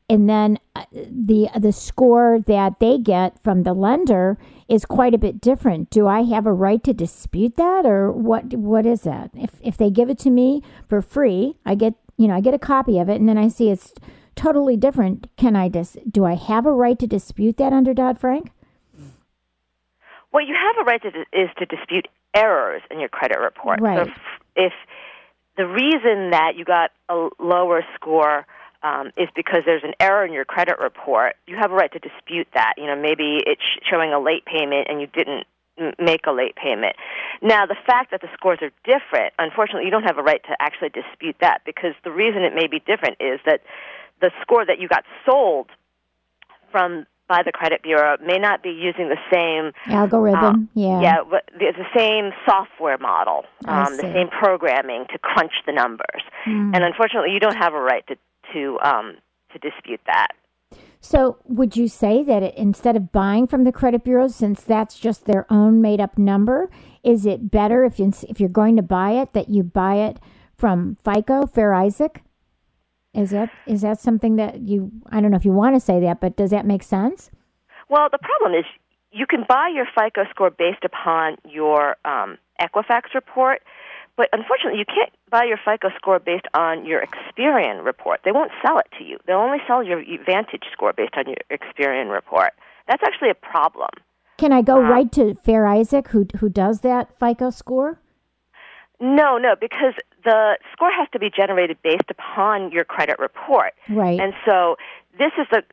and 0.10 0.30
then 0.30 0.60
uh, 0.76 0.86
the 0.92 1.50
the 1.58 1.72
score 1.72 2.40
that 2.40 2.80
they 2.80 2.98
get 2.98 3.42
from 3.42 3.64
the 3.64 3.74
lender 3.74 4.38
is 4.68 4.86
quite 4.86 5.14
a 5.14 5.18
bit 5.18 5.42
different. 5.42 5.90
Do 5.90 6.08
I 6.08 6.24
have 6.24 6.46
a 6.46 6.54
right 6.54 6.84
to 6.84 6.94
dispute 6.94 7.56
that, 7.56 7.86
or 7.86 8.12
what? 8.12 8.54
What 8.54 8.86
is 8.86 9.02
that? 9.02 9.32
If 9.34 9.52
if 9.62 9.78
they 9.78 9.90
give 9.90 10.10
it 10.10 10.20
to 10.20 10.30
me 10.30 10.62
for 10.88 11.02
free, 11.02 11.56
I 11.66 11.76
get 11.76 11.96
you 12.18 12.28
know 12.28 12.36
I 12.36 12.42
get 12.42 12.54
a 12.54 12.60
copy 12.60 13.00
of 13.00 13.10
it, 13.10 13.20
and 13.20 13.28
then 13.28 13.38
I 13.38 13.48
see 13.48 13.70
it's 13.72 13.94
totally 14.36 14.78
different. 14.78 15.28
Can 15.38 15.56
I 15.56 15.70
dis? 15.70 15.98
Do 16.10 16.26
I 16.26 16.36
have 16.36 16.66
a 16.66 16.72
right 16.72 17.00
to 17.00 17.08
dispute 17.08 17.58
that 17.58 17.74
under 17.74 17.94
Dodd 17.94 18.20
Frank? 18.20 18.52
What 20.30 20.42
you 20.48 20.56
have 20.56 20.86
a 20.86 20.90
right 20.90 21.02
to 21.02 21.08
is 21.34 21.50
to 21.58 21.66
dispute 21.66 22.08
errors 22.36 22.82
in 22.92 23.00
your 23.00 23.10
credit 23.10 23.40
report. 23.40 23.80
Right. 23.80 24.06
So 24.06 24.12
if, 24.12 24.18
if 24.56 24.74
the 25.58 25.66
reason 25.66 26.32
that 26.32 26.54
you 26.58 26.66
got 26.66 26.92
a 27.10 27.30
lower 27.40 27.84
score 27.96 28.46
um, 28.86 29.12
is 29.18 29.28
because 29.36 29.64
there's 29.66 29.84
an 29.84 29.96
error 30.00 30.24
in 30.24 30.32
your 30.32 30.46
credit 30.46 30.78
report, 30.80 31.36
you 31.48 31.58
have 31.58 31.72
a 31.72 31.76
right 31.76 31.92
to 31.92 32.00
dispute 32.00 32.48
that. 32.54 32.74
You 32.78 32.86
know, 32.86 32.96
maybe 32.96 33.42
it's 33.46 33.62
showing 33.90 34.14
a 34.14 34.20
late 34.20 34.46
payment 34.46 34.88
and 34.90 35.02
you 35.02 35.08
didn't 35.08 35.48
make 36.00 36.28
a 36.28 36.32
late 36.32 36.56
payment. 36.56 36.96
Now, 37.42 37.66
the 37.66 37.76
fact 37.86 38.12
that 38.12 38.22
the 38.22 38.30
scores 38.34 38.60
are 38.62 38.72
different, 38.86 39.34
unfortunately, 39.40 39.86
you 39.86 39.92
don't 39.92 40.04
have 40.04 40.20
a 40.20 40.24
right 40.24 40.42
to 40.44 40.56
actually 40.60 40.90
dispute 40.90 41.36
that 41.42 41.62
because 41.66 41.94
the 42.04 42.12
reason 42.12 42.44
it 42.44 42.54
may 42.54 42.68
be 42.68 42.80
different 42.80 43.18
is 43.20 43.40
that 43.46 43.62
the 44.22 44.32
score 44.42 44.66
that 44.66 44.80
you 44.80 44.88
got 44.88 45.04
sold 45.26 45.68
from 46.72 47.08
by 47.28 47.42
the 47.44 47.52
credit 47.52 47.82
bureau 47.82 48.18
may 48.24 48.38
not 48.38 48.62
be 48.62 48.70
using 48.70 49.10
the 49.10 49.18
same 49.34 49.72
algorithm. 49.92 50.44
Um, 50.44 50.70
yeah, 50.76 51.02
yeah, 51.02 51.40
it's 51.60 51.78
the 51.78 51.98
same 51.98 52.32
software 52.46 53.00
model, 53.00 53.46
um, 53.68 53.98
the 53.98 54.04
same 54.04 54.28
programming 54.30 55.06
to 55.12 55.18
crunch 55.18 55.54
the 55.66 55.72
numbers. 55.72 56.22
Mm. 56.46 56.76
And 56.76 56.84
unfortunately, 56.84 57.32
you 57.32 57.40
don't 57.40 57.58
have 57.58 57.74
a 57.74 57.82
right 57.82 58.06
to 58.08 58.16
to 58.54 58.80
um, 58.84 59.18
to 59.54 59.60
dispute 59.60 60.02
that. 60.08 60.30
So, 61.00 61.38
would 61.46 61.78
you 61.78 61.88
say 61.88 62.24
that 62.24 62.42
it, 62.42 62.56
instead 62.56 62.96
of 62.96 63.12
buying 63.12 63.46
from 63.46 63.64
the 63.64 63.72
credit 63.72 64.04
bureaus, 64.04 64.36
since 64.36 64.64
that's 64.64 64.98
just 64.98 65.26
their 65.26 65.46
own 65.52 65.82
made 65.82 66.02
up 66.02 66.18
number, 66.18 66.70
is 67.04 67.26
it 67.26 67.52
better 67.52 67.86
if 67.86 68.00
you 68.00 68.12
if 68.28 68.40
you're 68.40 68.50
going 68.50 68.76
to 68.76 68.82
buy 68.82 69.12
it 69.12 69.34
that 69.34 69.50
you 69.50 69.64
buy 69.64 69.96
it 69.98 70.18
from 70.58 70.98
FICO, 71.04 71.46
Fair 71.46 71.74
Isaac? 71.74 72.24
Is 73.14 73.30
that 73.30 73.50
is 73.66 73.82
that 73.82 74.00
something 74.00 74.36
that 74.38 74.62
you 74.62 74.92
I 75.12 75.22
don't 75.22 75.32
know 75.32 75.38
if 75.38 75.46
you 75.46 75.54
want 75.54 75.76
to 75.76 75.80
say 75.80 76.00
that, 76.02 76.20
but 76.20 76.36
does 76.36 76.50
that 76.50 76.66
make 76.66 76.84
sense? 76.84 77.30
Well, 77.88 78.10
the 78.12 78.18
problem 78.18 78.60
is 78.60 78.66
you 79.12 79.26
can 79.26 79.46
buy 79.48 79.70
your 79.74 79.86
FICO 79.96 80.24
score 80.32 80.50
based 80.50 80.84
upon 80.84 81.38
your 81.48 81.96
um, 82.04 82.38
Equifax 82.62 83.14
report, 83.14 83.62
but 84.18 84.30
unfortunately, 84.32 84.80
you 84.80 84.86
can't 84.86 85.12
buy 85.30 85.44
your 85.44 85.58
FICO 85.58 85.90
score 85.98 86.20
based 86.20 86.48
on 86.54 86.86
your 86.86 87.02
Experian 87.02 87.84
report. 87.84 88.22
They 88.24 88.32
won't 88.32 88.52
sell 88.66 88.78
it 88.80 88.88
to 88.98 89.04
you. 89.04 89.18
They'll 89.28 89.38
only 89.38 89.60
sell 89.68 89.84
your 89.84 90.02
Vantage 90.26 90.64
score 90.72 90.94
based 90.94 91.16
on 91.18 91.26
your 91.28 91.38
Experian 91.52 92.12
report. 92.12 92.54
That's 92.88 93.04
actually 93.04 93.30
a 93.30 93.36
problem. 93.36 93.90
Can 94.38 94.52
I 94.52 94.62
go 94.62 94.78
um, 94.78 94.90
right 94.90 95.12
to 95.14 95.36
Fair 95.36 95.66
Isaac, 95.66 96.10
who 96.10 96.28
who 96.40 96.50
does 96.50 96.82
that 96.82 97.18
FICO 97.20 97.50
score? 97.50 98.00
No, 99.00 99.38
no, 99.38 99.56
because 99.60 99.94
the 100.24 100.58
score 100.72 100.92
has 100.92 101.08
to 101.12 101.20
be 101.20 101.30
generated 101.30 101.78
based 101.84 102.10
upon 102.10 102.72
your 102.72 102.86
credit 102.86 103.20
report. 103.20 103.74
Right. 103.90 104.20
And 104.20 104.34
so 104.46 104.78
this 105.18 105.32
is 105.38 105.48
the 105.52 105.64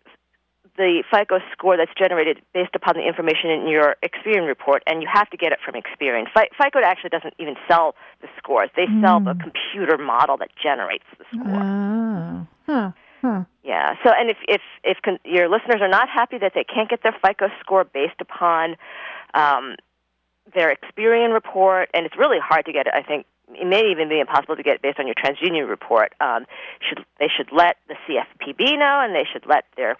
the 0.76 1.04
FICO 1.10 1.38
score 1.52 1.76
that's 1.76 1.92
generated 1.98 2.40
based 2.54 2.74
upon 2.74 2.94
the 2.94 3.06
information 3.06 3.50
in 3.50 3.68
your 3.68 3.96
Experian 4.02 4.46
report, 4.46 4.82
and 4.86 5.02
you 5.02 5.08
have 5.12 5.28
to 5.30 5.36
get 5.36 5.52
it 5.52 5.58
from 5.64 5.74
Experian. 5.74 6.24
FICO 6.32 6.80
actually 6.84 7.10
doesn't 7.10 7.34
even 7.38 7.56
sell 7.68 7.94
the 8.20 8.28
scores; 8.38 8.70
they 8.76 8.86
mm. 8.86 9.02
sell 9.02 9.20
the 9.20 9.34
computer 9.34 9.98
model 9.98 10.36
that 10.38 10.48
generates 10.60 11.04
the 11.18 11.24
score. 11.30 11.60
Ah, 11.60 12.46
huh. 12.66 12.90
Huh. 13.22 13.44
Yeah. 13.62 13.94
So, 14.02 14.10
and 14.10 14.30
if 14.30 14.36
if 14.48 14.60
if 14.82 14.98
con- 15.04 15.20
your 15.24 15.48
listeners 15.48 15.80
are 15.80 15.88
not 15.88 16.08
happy 16.08 16.38
that 16.38 16.52
they 16.54 16.64
can't 16.64 16.90
get 16.90 17.04
their 17.04 17.14
FICO 17.24 17.48
score 17.60 17.84
based 17.84 18.20
upon 18.20 18.76
um, 19.34 19.76
their 20.54 20.74
Experian 20.74 21.32
report, 21.32 21.88
and 21.94 22.04
it's 22.04 22.16
really 22.18 22.40
hard 22.42 22.64
to 22.66 22.72
get 22.72 22.88
it. 22.88 22.94
I 22.94 23.02
think 23.02 23.26
it 23.54 23.66
may 23.66 23.90
even 23.90 24.08
be 24.08 24.18
impossible 24.18 24.56
to 24.56 24.62
get 24.62 24.82
based 24.82 24.98
on 24.98 25.06
your 25.06 25.14
TransUnion 25.14 25.68
report. 25.68 26.14
Um, 26.20 26.46
should 26.80 27.04
they 27.20 27.28
should 27.28 27.52
let 27.52 27.76
the 27.86 27.94
CFPB 28.08 28.76
know, 28.76 29.00
and 29.04 29.14
they 29.14 29.26
should 29.30 29.46
let 29.46 29.66
their 29.76 29.96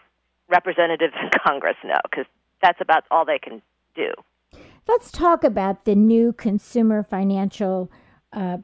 representatives 0.52 1.14
in 1.20 1.30
Congress 1.46 1.76
know, 1.82 2.00
because 2.04 2.26
that's 2.62 2.80
about 2.80 3.04
all 3.10 3.24
they 3.24 3.38
can 3.38 3.60
do. 3.96 4.12
Let's 4.86 5.10
talk 5.10 5.42
about 5.44 5.84
the 5.84 5.94
new 5.94 6.32
consumer 6.32 7.02
financial. 7.02 7.90
Uh, 8.32 8.58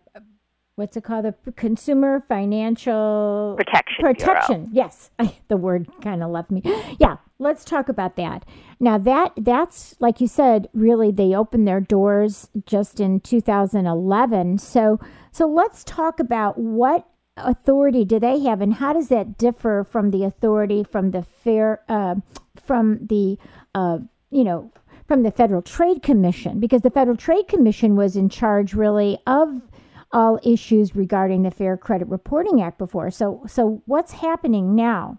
what's 0.75 0.97
it 0.97 1.05
called? 1.05 1.25
The 1.25 1.53
Consumer 1.53 2.21
Financial 2.21 3.55
Protection. 3.57 4.05
Protection. 4.05 4.65
Bureau. 4.67 4.71
Yes, 4.73 5.11
I, 5.19 5.35
the 5.49 5.57
word 5.57 5.89
kind 6.01 6.23
of 6.23 6.31
left 6.31 6.51
me. 6.51 6.63
Yeah, 6.99 7.17
let's 7.39 7.65
talk 7.65 7.89
about 7.89 8.17
that. 8.17 8.45
Now 8.81 8.99
that 8.99 9.33
that's 9.37 9.95
like 10.01 10.21
you 10.21 10.27
said, 10.27 10.69
really 10.73 11.11
they 11.11 11.35
opened 11.35 11.67
their 11.67 11.81
doors 11.81 12.49
just 12.67 13.01
in 13.01 13.21
2011. 13.21 14.59
So 14.59 15.01
so 15.31 15.47
let's 15.47 15.85
talk 15.85 16.19
about 16.21 16.59
what 16.59 17.07
authority 17.45 18.05
do 18.05 18.19
they 18.19 18.41
have, 18.41 18.61
and 18.61 18.75
how 18.75 18.93
does 18.93 19.09
that 19.09 19.39
differ 19.39 19.85
from 19.85 20.11
the 20.11 20.25
authority 20.25 20.85
from 20.85 21.11
the 21.11 21.23
fair 21.23 21.83
uh, 21.89 22.17
from 22.63 23.07
the 23.07 23.39
uh, 23.75 23.99
you 24.31 24.45
know 24.45 24.73
from 25.07 25.23
the 25.23 25.31
Federal 25.31 25.63
Trade 25.63 26.03
Commission? 26.03 26.61
Because 26.61 26.83
the 26.83 26.91
Federal 26.91 27.17
Trade 27.17 27.49
Commission 27.49 27.97
was 27.97 28.17
in 28.17 28.29
charge 28.29 28.75
really 28.75 29.19
of 29.27 29.63
all 30.13 30.41
issues 30.43 30.97
regarding 30.97 31.43
the 31.43 31.51
Fair 31.51 31.77
Credit 31.77 32.09
Reporting 32.09 32.63
Act 32.63 32.79
before. 32.79 33.11
So, 33.11 33.43
so 33.47 33.83
what's 33.87 34.13
happening 34.13 34.75
now? 34.75 35.19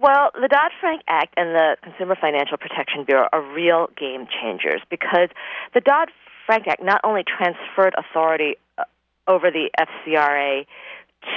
Well, 0.00 0.30
the 0.34 0.46
Dodd 0.48 0.70
Frank 0.80 1.02
Act 1.08 1.34
and 1.36 1.56
the 1.56 1.76
Consumer 1.82 2.16
Financial 2.20 2.56
Protection 2.56 3.04
Bureau 3.04 3.26
are 3.32 3.42
real 3.42 3.88
game 3.98 4.28
changers 4.40 4.80
because 4.88 5.28
the 5.74 5.80
Dodd 5.80 6.10
Frank 6.46 6.68
Act 6.68 6.82
not 6.82 7.00
only 7.02 7.24
transferred 7.24 7.94
authority 7.98 8.54
uh, 8.78 8.84
over 9.28 9.50
the 9.50 9.70
FCRA 9.78 10.66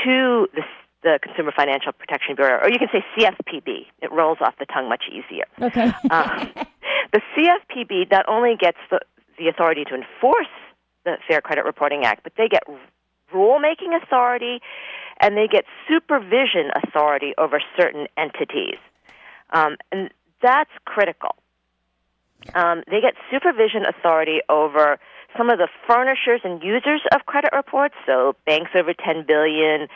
to 0.04 0.48
the, 0.56 0.64
the 1.04 1.20
Consumer 1.22 1.52
Financial 1.56 1.92
Protection 1.92 2.36
Bureau, 2.36 2.60
or 2.64 2.70
you 2.70 2.80
can 2.80 2.88
say 2.92 3.04
CFPB. 3.16 3.86
It 4.02 4.12
rolls 4.12 4.38
off 4.42 4.56
the 4.58 4.66
tongue 4.66 4.90
much 4.90 5.04
easier. 5.12 5.46
Okay. 5.62 5.92
um, 6.10 6.50
the 7.12 7.22
CFPB 7.36 8.10
not 8.10 8.28
only 8.28 8.56
gets 8.56 8.78
the, 8.90 9.00
the 9.38 9.48
authority 9.48 9.84
to 9.86 9.96
enforce 9.96 10.48
the 11.04 11.18
Fair 11.28 11.42
Credit 11.42 11.66
Reporting 11.66 12.06
Act, 12.06 12.24
but 12.24 12.34
they 12.38 12.48
get 12.48 12.64
rulemaking 13.34 14.02
authority 14.02 14.62
and 15.20 15.38
they 15.38 15.48
get 15.48 15.66
supervision 15.88 16.72
authority 16.84 17.34
over 17.38 17.62
certain 17.78 18.08
entities. 18.18 18.78
Um, 19.52 19.78
and 19.92 20.10
that's 20.42 20.72
critical. 20.86 21.36
Um, 22.56 22.84
they 22.90 23.02
get 23.02 23.14
supervision 23.30 23.86
authority 23.86 24.40
over 24.50 25.00
some 25.38 25.50
of 25.50 25.58
the 25.58 25.68
furnishers 25.88 26.42
and 26.44 26.62
users 26.64 27.02
of 27.14 27.26
credit 27.26 27.52
reports, 27.56 27.96
so 28.06 28.36
banks 28.46 28.72
over 28.76 28.94
10 28.94 29.26
billion, 29.28 29.88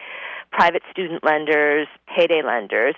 private 0.51 0.81
student 0.91 1.23
lenders, 1.23 1.87
payday 2.15 2.41
lenders, 2.43 2.95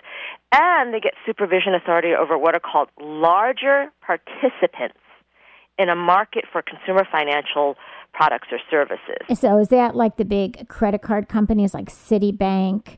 and 0.51 0.93
they 0.93 0.99
get 0.99 1.13
supervision 1.25 1.73
authority 1.73 2.13
over 2.13 2.37
what 2.37 2.55
are 2.55 2.59
called 2.59 2.89
larger 2.99 3.91
participants 4.01 4.97
in 5.77 5.89
a 5.89 5.95
market 5.95 6.45
for 6.51 6.61
consumer 6.61 7.07
financial 7.11 7.75
products 8.13 8.47
or 8.51 8.59
services. 8.69 9.39
So 9.39 9.59
is 9.59 9.67
that 9.69 9.95
like 9.95 10.17
the 10.17 10.25
big 10.25 10.67
credit 10.67 11.01
card 11.01 11.27
companies 11.29 11.73
like 11.73 11.89
Citibank, 11.89 12.97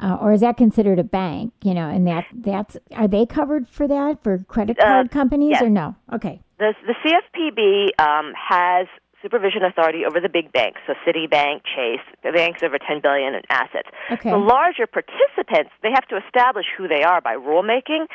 uh, 0.00 0.18
or 0.20 0.32
is 0.32 0.40
that 0.40 0.56
considered 0.56 0.98
a 0.98 1.04
bank? 1.04 1.52
You 1.62 1.74
know, 1.74 1.88
and 1.88 2.06
that 2.06 2.26
that's 2.34 2.76
are 2.92 3.08
they 3.08 3.26
covered 3.26 3.68
for 3.68 3.86
that 3.86 4.22
for 4.22 4.38
credit 4.48 4.78
card 4.78 5.06
uh, 5.06 5.08
companies 5.08 5.52
yes. 5.52 5.62
or 5.62 5.70
no? 5.70 5.94
Okay. 6.12 6.42
The 6.58 6.74
the 6.86 6.94
CFPB 7.04 8.00
um, 8.00 8.32
has 8.36 8.86
supervision 9.22 9.64
authority 9.64 10.04
over 10.04 10.20
the 10.20 10.28
big 10.28 10.52
banks, 10.52 10.80
so 10.86 10.94
Citibank, 11.06 11.62
Chase, 11.64 12.04
the 12.22 12.32
banks 12.32 12.60
over 12.62 12.78
10 12.78 13.00
billion 13.00 13.34
in 13.34 13.42
assets. 13.50 13.88
Okay. 14.10 14.30
The 14.30 14.36
larger 14.36 14.86
participants, 14.86 15.72
they 15.82 15.90
have 15.90 16.06
to 16.08 16.16
establish 16.24 16.66
who 16.76 16.86
they 16.86 17.02
are 17.02 17.20
by 17.20 17.34
rulemaking, 17.34 18.06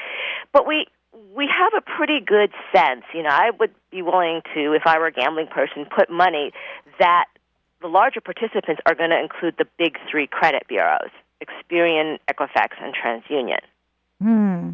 but 0.54 0.66
we 0.66 0.88
we 1.36 1.48
have 1.48 1.74
a 1.76 1.82
pretty 1.82 2.20
good 2.26 2.52
sense. 2.74 3.04
You 3.14 3.24
know, 3.24 3.30
I 3.30 3.52
would 3.60 3.74
be 3.92 4.02
willing 4.02 4.42
to, 4.54 4.74
if 4.74 4.84
I 4.86 4.98
were 5.00 5.08
a 5.08 5.12
gambling 5.12 5.48
person, 5.48 5.86
put 5.86 6.10
money 6.10 6.52
that 7.00 7.26
the 7.82 7.88
larger 7.88 8.22
participants 8.22 8.82
are 8.86 8.96
going 8.96 9.10
to 9.10 9.20
include 9.20 9.56
the 9.58 9.66
big 9.78 9.98
three 10.10 10.28
credit 10.28 10.64
bureaus: 10.68 11.12
Experian, 11.44 12.20
Equifax, 12.30 12.70
and 12.82 12.96
TransUnion. 12.96 13.62
Hmm. 14.22 14.72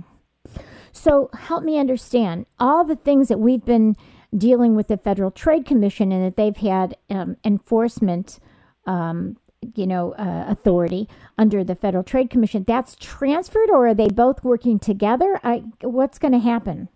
So 1.08 1.30
help 1.34 1.64
me 1.64 1.80
understand 1.80 2.48
all 2.60 2.84
the 2.84 2.96
things 2.96 3.30
that 3.30 3.40
we've 3.40 3.64
been 3.64 3.96
dealing 4.36 4.76
with 4.76 4.90
the 4.90 4.98
Federal 4.98 5.32
Trade 5.32 5.66
Commission 5.66 6.12
and 6.12 6.26
that 6.26 6.36
they've 6.36 6.58
had 6.58 6.98
um, 7.10 7.38
enforcement, 7.46 8.40
um, 8.86 9.38
you 9.74 9.88
know, 9.88 10.12
uh, 10.16 10.44
authority 10.50 11.08
under 11.38 11.64
the 11.64 11.76
Federal 11.76 12.04
Trade 12.04 12.30
Commission. 12.30 12.66
That's 12.68 12.94
transferred, 12.96 13.70
or 13.70 13.88
are 13.88 13.94
they 13.94 14.10
both 14.10 14.44
working 14.44 14.80
together? 14.80 15.40
I, 15.46 15.64
what's 15.80 16.20
going 16.20 16.34
to 16.34 16.40
happen? 16.40 16.90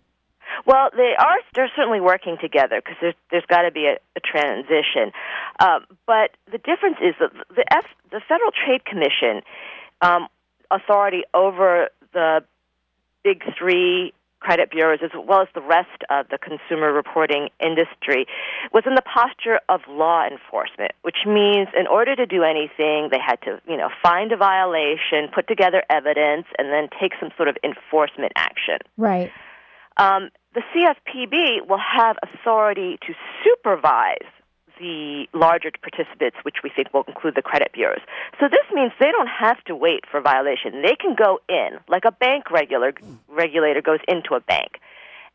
Well, 0.66 0.90
they 0.94 1.14
are. 1.18 1.38
They're 1.54 1.72
certainly 1.74 2.02
working 2.02 2.36
together 2.38 2.82
because 2.84 2.98
there's 3.00 3.14
there's 3.30 3.46
got 3.48 3.62
to 3.62 3.70
be 3.70 3.86
a, 3.86 3.96
a 4.14 4.20
transition. 4.20 5.12
Um, 5.58 5.86
but 6.06 6.32
the 6.50 6.58
difference 6.58 6.98
is 7.00 7.14
that 7.18 7.30
the 7.56 7.64
F, 7.72 7.86
the 8.10 8.20
Federal 8.28 8.50
Trade 8.50 8.84
Commission 8.84 9.40
um, 10.02 10.28
authority 10.70 11.22
over 11.32 11.88
the 12.12 12.44
big 13.24 13.42
three 13.58 14.12
credit 14.42 14.70
bureaus, 14.70 14.98
as 15.02 15.10
well 15.14 15.40
as 15.40 15.48
the 15.54 15.60
rest 15.60 16.02
of 16.10 16.26
the 16.28 16.38
consumer 16.38 16.92
reporting 16.92 17.48
industry, 17.60 18.26
was 18.72 18.82
in 18.86 18.94
the 18.94 19.02
posture 19.02 19.60
of 19.68 19.80
law 19.88 20.26
enforcement, 20.26 20.92
which 21.02 21.24
means 21.26 21.68
in 21.78 21.86
order 21.86 22.16
to 22.16 22.26
do 22.26 22.42
anything, 22.42 23.08
they 23.10 23.20
had 23.24 23.40
to, 23.42 23.60
you 23.68 23.76
know, 23.76 23.88
find 24.02 24.32
a 24.32 24.36
violation, 24.36 25.28
put 25.32 25.46
together 25.46 25.84
evidence, 25.88 26.46
and 26.58 26.72
then 26.72 26.88
take 27.00 27.12
some 27.20 27.30
sort 27.36 27.48
of 27.48 27.56
enforcement 27.62 28.32
action. 28.36 28.78
Right. 28.96 29.30
Um, 29.96 30.30
the 30.54 30.62
CFPB 30.74 31.68
will 31.68 31.78
have 31.80 32.16
authority 32.22 32.98
to 33.06 33.14
supervise 33.44 34.28
the 34.78 35.26
larger 35.32 35.70
participants, 35.80 36.36
which 36.42 36.56
we 36.62 36.70
think 36.74 36.92
will 36.92 37.04
include 37.08 37.34
the 37.34 37.42
credit 37.42 37.72
bureaus. 37.72 38.00
So 38.40 38.48
this 38.48 38.66
means 38.72 38.92
they 38.98 39.10
don't 39.10 39.28
have 39.28 39.62
to 39.64 39.74
wait 39.74 40.04
for 40.10 40.20
violation. 40.20 40.82
They 40.82 40.96
can 40.96 41.14
go 41.14 41.40
in, 41.48 41.78
like 41.88 42.04
a 42.04 42.12
bank 42.12 42.50
regular, 42.50 42.94
regulator 43.28 43.82
goes 43.82 44.00
into 44.08 44.34
a 44.34 44.40
bank, 44.40 44.80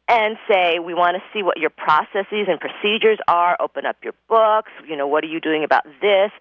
and 0.09 0.37
say, 0.49 0.79
we 0.79 0.93
want 0.93 1.17
to 1.17 1.23
see 1.33 1.43
what 1.43 1.57
your 1.57 1.69
processes 1.69 2.47
and 2.47 2.59
procedures 2.59 3.19
are, 3.27 3.57
open 3.59 3.85
up 3.85 3.97
your 4.03 4.13
books, 4.29 4.71
you 4.87 4.95
know, 4.95 5.07
what 5.07 5.23
are 5.23 5.27
you 5.27 5.41
doing 5.41 5.63
about 5.63 5.83
this? 6.01 6.31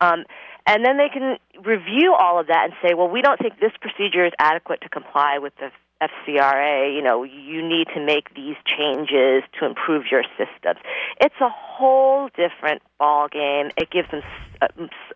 Um, 0.00 0.24
and 0.66 0.84
then 0.84 0.98
they 0.98 1.08
can 1.08 1.36
review 1.64 2.14
all 2.14 2.38
of 2.38 2.46
that 2.46 2.64
and 2.64 2.72
say, 2.82 2.94
well, 2.94 3.08
we 3.08 3.22
don't 3.22 3.38
think 3.38 3.58
this 3.58 3.72
procedure 3.80 4.24
is 4.24 4.32
adequate 4.38 4.82
to 4.82 4.88
comply 4.88 5.38
with 5.38 5.54
the 5.56 5.70
FCRA, 6.02 6.94
you 6.94 7.02
know, 7.02 7.24
you 7.24 7.66
need 7.66 7.88
to 7.94 8.04
make 8.04 8.34
these 8.34 8.56
changes 8.64 9.42
to 9.58 9.66
improve 9.66 10.04
your 10.10 10.22
systems. 10.36 10.78
It's 11.20 11.34
a 11.40 11.48
whole 11.48 12.28
different 12.36 12.82
ball 12.98 13.28
game. 13.28 13.70
It 13.76 13.90
gives 13.90 14.10
them 14.10 14.22
uh, 14.62 14.66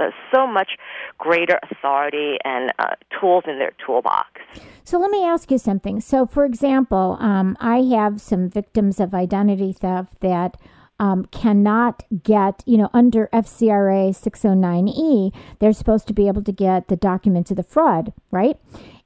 uh, 0.01 0.11
so 0.33 0.47
much 0.47 0.71
greater 1.19 1.59
authority 1.71 2.37
and 2.45 2.73
uh, 2.79 2.95
tools 3.21 3.45
in 3.47 3.59
their 3.59 3.73
toolbox. 3.85 4.41
So 4.85 4.99
let 4.99 5.11
me 5.11 5.25
ask 5.25 5.51
you 5.51 5.59
something. 5.59 6.01
So, 6.01 6.27
for 6.27 6.45
example, 6.45 7.17
um, 7.21 7.57
I 7.61 7.83
have 7.97 8.21
some 8.21 8.49
victims 8.49 8.99
of 8.99 9.15
identity 9.15 9.73
theft 9.73 10.21
that 10.21 10.57
um, 11.03 11.25
cannot 11.27 12.05
get, 12.23 12.63
you 12.65 12.79
know, 12.79 12.89
under 12.93 13.29
FCRA 13.33 14.11
609E, 14.11 15.35
they're 15.59 15.73
supposed 15.73 16.07
to 16.07 16.13
be 16.13 16.29
able 16.29 16.45
to 16.45 16.53
get 16.53 16.87
the 16.87 16.97
documents 16.97 17.51
of 17.51 17.57
the 17.57 17.65
fraud, 17.65 18.13
right? 18.31 18.57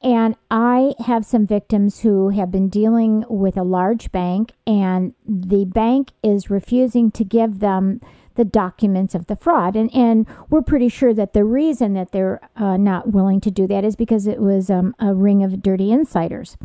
And 0.03 0.37
I 0.51 0.95
have 1.07 1.25
some 1.25 1.47
victims 1.47 2.01
who 2.01 2.29
have 2.31 2.51
been 2.51 2.69
dealing 2.69 3.25
with 3.29 3.57
a 3.57 3.63
large 3.63 4.13
bank, 4.13 4.53
and 4.67 5.15
the 5.27 5.65
bank 5.65 6.13
is 6.23 6.51
refusing 6.51 7.11
to 7.13 7.25
give 7.25 7.61
them 7.61 8.01
the 8.35 8.45
documents 8.45 9.15
of 9.15 9.27
the 9.27 9.37
fraud. 9.37 9.75
And, 9.75 9.93
and 9.95 10.27
we're 10.51 10.63
pretty 10.63 10.89
sure 10.89 11.15
that 11.15 11.33
the 11.33 11.45
reason 11.45 11.95
that 11.95 12.13
they're 12.13 12.41
uh, 12.55 12.77
not 12.77 13.13
willing 13.13 13.41
to 13.41 13.51
do 13.51 13.67
that 13.67 13.85
is 13.85 13.97
because 13.97 14.27
it 14.27 14.41
was 14.41 14.71
um, 14.71 14.95
a 14.99 15.15
ring 15.15 15.43
of 15.43 15.63
dirty 15.63 15.91
insiders. 15.91 16.57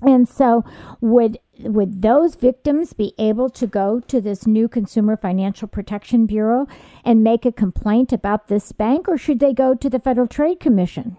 And 0.00 0.28
so, 0.28 0.64
would 1.00 1.38
would 1.58 2.02
those 2.02 2.36
victims 2.36 2.92
be 2.92 3.14
able 3.18 3.50
to 3.50 3.66
go 3.66 3.98
to 4.06 4.20
this 4.20 4.46
new 4.46 4.68
Consumer 4.68 5.16
Financial 5.16 5.66
Protection 5.66 6.24
Bureau 6.24 6.68
and 7.04 7.24
make 7.24 7.44
a 7.44 7.50
complaint 7.50 8.12
about 8.12 8.46
this 8.46 8.70
bank, 8.70 9.08
or 9.08 9.18
should 9.18 9.40
they 9.40 9.52
go 9.52 9.74
to 9.74 9.90
the 9.90 9.98
Federal 9.98 10.28
Trade 10.28 10.60
Commission? 10.60 11.16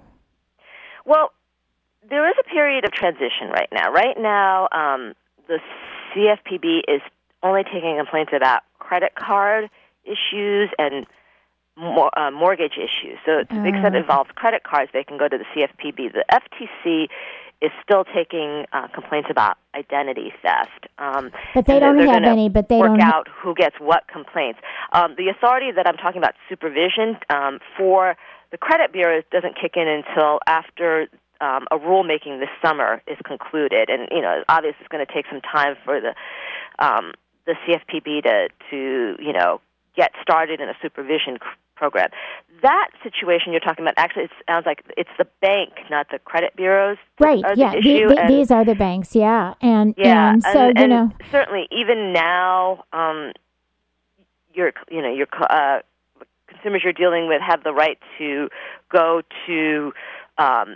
Well, 1.10 1.32
there 2.08 2.30
is 2.30 2.36
a 2.39 2.48
period 2.48 2.86
of 2.86 2.91
transition 2.91 3.50
right 3.52 3.67
now. 3.74 3.91
Right 3.91 4.15
now, 4.15 4.69
um, 4.72 5.15
the 5.48 5.58
CFPB 6.13 6.82
is 6.88 7.02
only 7.41 7.63
taking 7.63 7.98
complaints 7.98 8.32
about 8.36 8.62
credit 8.78 9.15
card 9.15 9.72
issues 10.06 10.69
and 10.78 11.08
mor- 11.76 12.17
uh, 12.17 12.30
mortgage 12.30 12.78
issues. 12.78 13.17
So, 13.26 13.43
to 13.43 13.62
the 13.62 13.69
extent 13.69 13.95
it 13.95 13.98
oh. 13.98 14.02
involves 14.02 14.30
credit 14.36 14.62
cards, 14.63 14.91
they 14.93 15.04
can 15.04 15.17
go 15.17 15.28
to 15.28 15.36
the 15.36 15.45
CFPB. 15.56 16.13
The 16.13 16.26
FTC 16.32 17.08
is 17.60 17.72
still 17.84 18.06
taking 18.06 18.65
uh, 18.72 18.88
complaints 18.93 19.30
about 19.32 19.58
identity 19.74 20.32
theft. 20.43 20.88
Um, 21.00 21.32
but 21.56 21.65
they 21.65 21.80
don't 21.80 21.98
have 21.98 22.24
any. 22.24 22.50
But 22.50 22.69
they 22.69 22.78
work 22.78 23.00
don't 23.00 23.02
out 23.02 23.28
who 23.28 23.56
gets 23.56 23.76
what 23.80 24.08
complaints. 24.08 24.60
Um, 24.93 25.15
the 25.17 25.30
authority 25.30 25.72
that 25.76 25.88
I'm 25.88 25.98
talking 25.98 26.19
about, 26.19 26.36
supervision 26.48 27.17
um, 27.32 27.60
for 27.76 28.15
the 28.51 28.57
credit 28.57 28.91
bureau, 28.91 29.21
doesn't 29.31 29.55
kick 29.59 29.73
in 29.75 29.88
until 29.88 30.39
after 30.47 31.07
um, 31.41 31.67
a 31.71 31.77
rulemaking 31.77 32.39
this 32.39 32.49
summer 32.62 33.01
is 33.07 33.17
concluded, 33.25 33.89
and 33.89 34.07
you 34.12 34.21
know, 34.21 34.43
obviously, 34.49 34.79
it's 34.81 34.89
going 34.89 35.05
to 35.05 35.12
take 35.12 35.25
some 35.29 35.41
time 35.41 35.75
for 35.85 36.01
the 36.01 36.13
um, 36.83 37.13
the 37.45 37.55
CFPB 37.65 38.23
to 38.23 38.49
to 38.69 39.15
you 39.23 39.33
know 39.33 39.62
get 39.95 40.12
started 40.21 40.59
in 40.59 40.69
a 40.69 40.75
supervision 40.81 41.38
program. 41.75 42.09
That 42.62 42.89
situation 43.03 43.53
you're 43.53 43.62
talking 43.62 43.85
about 43.85 43.93
actually 43.97 44.25
it 44.25 44.31
sounds 44.47 44.65
like 44.65 44.83
it's 44.97 45.09
the 45.17 45.25
bank, 45.41 45.71
not 45.89 46.07
the 46.12 46.19
credit 46.19 46.55
bureaus. 46.55 46.97
Right. 47.19 47.43
yeah. 47.55 47.71
The, 47.71 47.81
the, 47.81 48.15
the, 48.15 48.25
these 48.27 48.51
are 48.51 48.65
the 48.65 48.75
banks. 48.75 49.15
Yeah. 49.15 49.53
And 49.62 49.95
yeah. 49.97 50.33
And 50.33 50.43
so 50.43 50.67
and, 50.67 50.77
you 50.77 50.83
and 50.83 50.91
know 50.91 51.12
certainly 51.31 51.67
even 51.71 52.12
now, 52.12 52.83
um, 52.91 53.31
your 54.53 54.73
you 54.91 55.01
know 55.01 55.13
your 55.13 55.27
uh, 55.49 55.79
consumers 56.60 56.82
you're 56.84 56.93
dealing 56.93 57.28
with 57.28 57.41
have 57.41 57.63
the 57.63 57.74
right 57.74 57.98
to 58.17 58.50
go 58.91 59.22
to 59.48 59.91
um, 60.38 60.76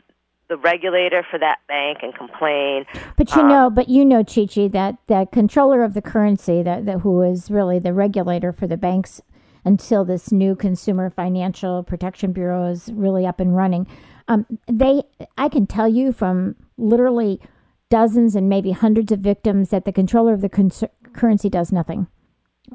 the 0.50 0.58
regulator 0.58 1.26
for 1.30 1.39
that 1.39 1.60
bank 1.67 2.00
and 2.02 2.13
complain. 2.15 2.86
But 3.17 3.36
you 3.36 3.41
um, 3.41 3.50
know, 3.50 3.69
but 3.69 3.89
you 3.89 4.06
know, 4.06 4.24
Chi 4.24 4.46
Chi, 4.46 4.67
that 4.69 4.98
that 5.08 5.32
comptroller 5.32 5.84
of 5.84 5.93
the 5.93 6.02
currency, 6.02 6.62
that, 6.63 6.86
that 6.86 7.00
who 7.00 7.22
is 7.22 7.50
really 7.50 7.80
the 7.80 7.93
regulator 7.93 8.52
for 8.52 8.67
the 8.67 8.78
banks 8.78 9.22
until 9.65 10.04
this 10.04 10.32
new 10.32 10.56
Consumer 10.56 11.10
Financial 11.10 11.84
Protection 11.84 12.34
Bureau 12.34 12.69
is 12.69 12.91
really 12.93 13.26
up 13.26 13.39
and 13.39 13.56
running. 13.56 13.88
Um, 14.28 14.46
they, 14.67 15.04
I 15.38 15.50
can 15.50 15.67
tell 15.67 15.88
you 15.88 16.12
from 16.12 16.56
literally 16.78 17.41
dozens 17.89 18.36
and 18.36 18.50
maybe 18.50 18.72
hundreds 18.72 19.12
of 19.12 19.19
victims 19.19 19.69
that 19.69 19.86
the 19.86 19.91
comptroller 19.91 20.34
of 20.34 20.41
the 20.41 20.50
con- 20.50 20.72
currency 21.13 21.50
does 21.50 21.72
nothing 21.72 22.08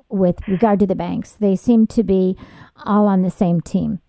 with 0.08 0.36
regard 0.48 0.80
to 0.80 0.86
the 0.86 0.94
banks. 0.94 1.32
They 1.32 1.56
seem 1.56 1.86
to 1.88 2.02
be 2.02 2.36
all 2.84 3.06
on 3.06 3.22
the 3.22 3.30
same 3.30 3.60
team. 3.60 4.00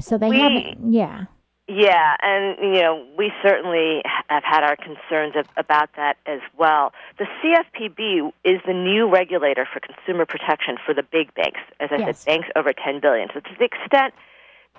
So 0.00 0.16
they 0.16 0.30
we, 0.30 0.40
have, 0.40 0.52
yeah. 0.86 1.24
Yeah, 1.72 2.16
and 2.20 2.56
you 2.74 2.82
know 2.82 3.06
we 3.16 3.30
certainly 3.42 4.02
have 4.28 4.42
had 4.42 4.64
our 4.64 4.74
concerns 4.74 5.36
of, 5.36 5.46
about 5.56 5.90
that 5.94 6.16
as 6.26 6.40
well. 6.58 6.92
The 7.18 7.26
CFPB 7.26 8.32
is 8.44 8.60
the 8.66 8.72
new 8.72 9.08
regulator 9.08 9.68
for 9.72 9.78
consumer 9.78 10.26
protection 10.26 10.78
for 10.84 10.94
the 10.94 11.04
big 11.04 11.32
banks, 11.34 11.60
as 11.78 11.90
I 11.92 11.98
yes. 11.98 12.20
said, 12.20 12.26
banks 12.26 12.48
over 12.56 12.72
ten 12.72 12.98
billion. 13.00 13.28
So 13.32 13.38
to 13.38 13.50
the 13.56 13.66
extent 13.66 14.14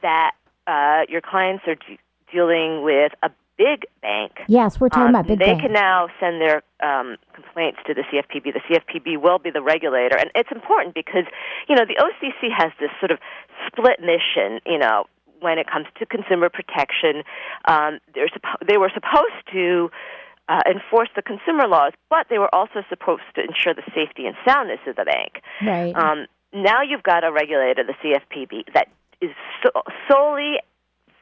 that 0.01 0.31
uh, 0.67 1.03
your 1.07 1.21
clients 1.21 1.63
are 1.65 1.75
de- 1.75 1.99
dealing 2.33 2.83
with 2.83 3.13
a 3.23 3.29
big 3.61 3.85
bank, 4.01 4.31
yes, 4.47 4.79
we're 4.79 4.89
talking 4.89 5.13
um, 5.13 5.15
about 5.15 5.27
big. 5.27 5.39
Bank. 5.39 5.47
They 5.47 5.53
bank. 5.53 5.61
can 5.61 5.73
now 5.73 6.07
send 6.19 6.41
their 6.41 6.63
um, 6.81 7.17
complaints 7.33 7.79
to 7.87 7.93
the 7.93 8.01
CFPB. 8.01 8.53
The 8.53 8.63
CFPB 8.67 9.21
will 9.21 9.39
be 9.39 9.51
the 9.51 9.61
regulator, 9.61 10.17
and 10.17 10.31
it's 10.35 10.51
important 10.51 10.95
because 10.95 11.25
you 11.67 11.75
know 11.75 11.85
the 11.85 11.97
OCC 12.01 12.49
has 12.55 12.71
this 12.79 12.91
sort 12.99 13.11
of 13.11 13.19
split 13.67 13.99
mission. 13.99 14.59
You 14.65 14.79
know 14.79 15.05
when 15.41 15.57
it 15.57 15.67
comes 15.67 15.87
to 15.97 16.05
consumer 16.05 16.49
protection. 16.49 17.23
Um, 17.65 17.99
they're 18.13 18.29
suppo- 18.29 18.65
they 18.65 18.77
were 18.77 18.91
supposed 18.93 19.41
to 19.51 19.89
uh, 20.47 20.61
enforce 20.69 21.09
the 21.15 21.21
consumer 21.21 21.67
laws, 21.67 21.93
but 22.09 22.27
they 22.29 22.37
were 22.37 22.53
also 22.53 22.83
supposed 22.89 23.23
to 23.35 23.41
ensure 23.41 23.73
the 23.73 23.83
safety 23.93 24.25
and 24.25 24.35
soundness 24.47 24.79
of 24.87 24.95
the 24.95 25.05
bank. 25.05 25.41
Right. 25.65 25.95
Um, 25.95 26.27
now 26.53 26.81
you've 26.81 27.03
got 27.03 27.23
a 27.23 27.31
regulator, 27.31 27.83
the 27.83 27.95
CFPB, 28.03 28.73
that 28.73 28.87
is 29.21 29.31
so- 29.63 29.83
solely 30.09 30.59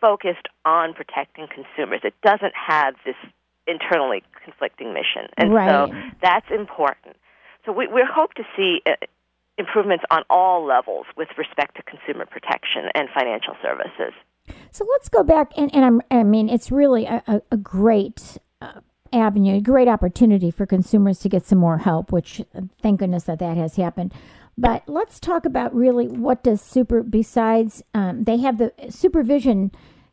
focused 0.02 0.48
on 0.66 0.94
protecting 0.94 1.48
consumers. 1.48 2.02
It 2.04 2.14
doesn't 2.24 2.54
have 2.56 2.96
this 3.06 3.16
internally 3.68 4.24
conflicting 4.44 4.94
mission, 4.94 5.30
and 5.38 5.54
right. 5.54 5.70
so 5.70 5.94
that's 6.22 6.48
important. 6.52 7.16
So 7.66 7.72
we, 7.72 7.88
we 7.88 8.04
hope 8.10 8.34
to 8.36 8.44
see 8.56 8.82
uh, 8.86 8.94
improvements 9.58 10.06
on 10.10 10.24
all 10.30 10.66
levels 10.66 11.06
with 11.18 11.28
respect 11.38 11.76
to 11.76 11.84
consumer 11.84 12.26
protection 12.26 12.86
and 12.96 13.10
financial 13.14 13.56
services. 13.62 14.14
So 14.72 14.86
let's 14.92 15.10
go 15.10 15.24
back, 15.24 15.52
and, 15.58 15.74
and 15.76 15.86
I'm, 15.86 16.02
I 16.10 16.24
mean, 16.24 16.50
it's 16.50 16.72
really 16.72 17.06
a, 17.06 17.22
a, 17.28 17.42
a 17.52 17.58
great 17.58 18.38
uh, 18.62 18.82
avenue, 19.14 19.58
a 19.58 19.62
great 19.62 19.88
opportunity 19.88 20.50
for 20.50 20.66
consumers 20.66 21.20
to 21.20 21.30
get 21.30 21.46
some 21.46 21.60
more 21.60 21.80
help, 21.80 22.12
which 22.12 22.42
uh, 22.56 22.62
thank 22.82 23.00
goodness 23.00 23.24
that 23.26 23.40
that 23.40 23.58
has 23.58 23.76
happened. 23.76 24.14
But 24.60 24.84
let's 24.88 25.20
talk 25.20 25.46
about 25.46 25.74
really 25.74 26.08
what 26.08 26.44
does 26.44 26.62
super, 26.62 27.02
besides, 27.02 27.82
um, 27.94 28.24
they 28.24 28.38
have 28.38 28.58
the 28.58 28.74
supervision 28.90 29.72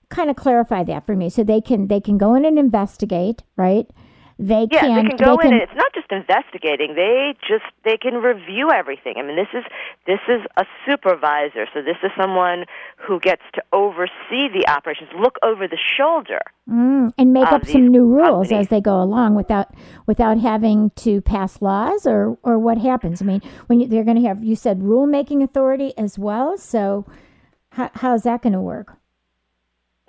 kind 0.09 0.31
of 0.31 0.37
clarify 0.37 0.85
that 0.85 1.05
for 1.05 1.17
me 1.17 1.29
so 1.29 1.43
they 1.43 1.61
can 1.61 1.89
they 1.89 2.01
can 2.01 2.17
go 2.17 2.35
in 2.37 2.45
and 2.45 2.61
investigate 2.61 3.43
right 3.57 3.91
they 4.39 4.67
yeah, 4.71 4.81
can 4.81 4.95
they 4.97 5.09
can 5.09 5.17
go 5.17 5.37
they 5.41 5.49
in 5.49 5.51
can, 5.51 5.53
and 5.55 5.63
it's 5.63 5.75
not 5.75 5.95
just 5.95 6.13
investigating. 6.13 6.95
They 6.95 7.35
just 7.41 7.65
they 7.85 7.97
can 7.97 8.17
review 8.17 8.71
everything. 8.71 9.15
I 9.17 9.23
mean, 9.23 9.35
this 9.35 9.49
is 9.55 9.65
this 10.07 10.21
is 10.29 10.43
a 10.59 10.65
supervisor, 10.85 11.67
so 11.73 11.81
this 11.81 11.97
is 12.03 12.11
someone 12.21 12.67
who 12.97 13.19
gets 13.19 13.41
to 13.55 13.63
oversee 13.73 14.53
the 14.53 14.67
operations, 14.69 15.09
look 15.19 15.37
over 15.43 15.67
the 15.67 15.79
shoulder, 15.97 16.41
mm, 16.69 17.15
and 17.17 17.33
make 17.33 17.47
up 17.47 17.65
some 17.65 17.89
new 17.89 18.05
rules 18.05 18.49
companies. 18.49 18.67
as 18.67 18.69
they 18.69 18.83
go 18.83 19.01
along 19.01 19.37
without 19.37 19.75
without 20.07 20.39
having 20.39 20.91
to 20.97 21.23
pass 21.23 21.63
laws 21.63 22.07
or 22.07 22.37
or 22.43 22.59
what 22.59 22.77
happens. 22.77 23.23
I 23.23 23.25
mean, 23.25 23.41
when 23.69 23.81
you, 23.81 23.89
they're 23.89 24.05
going 24.05 24.21
to 24.23 24.29
have 24.29 24.45
you 24.45 24.55
said 24.55 24.81
rulemaking 24.81 25.43
authority 25.43 25.95
as 25.97 26.19
well. 26.19 26.59
So 26.59 27.07
how, 27.71 27.91
how's 27.95 28.25
that 28.25 28.43
going 28.43 28.53
to 28.53 28.61
work? 28.61 28.99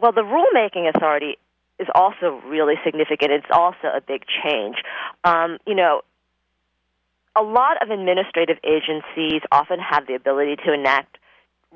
Well, 0.01 0.11
the 0.11 0.21
rulemaking 0.21 0.93
authority 0.93 1.37
is 1.79 1.87
also 1.93 2.41
really 2.47 2.75
significant. 2.83 3.31
It's 3.31 3.45
also 3.51 3.87
a 3.95 4.01
big 4.01 4.23
change. 4.43 4.77
Um, 5.23 5.57
you 5.65 5.75
know, 5.75 6.01
a 7.35 7.43
lot 7.43 7.81
of 7.81 7.89
administrative 7.91 8.57
agencies 8.63 9.41
often 9.51 9.79
have 9.79 10.07
the 10.07 10.15
ability 10.15 10.55
to 10.65 10.73
enact 10.73 11.17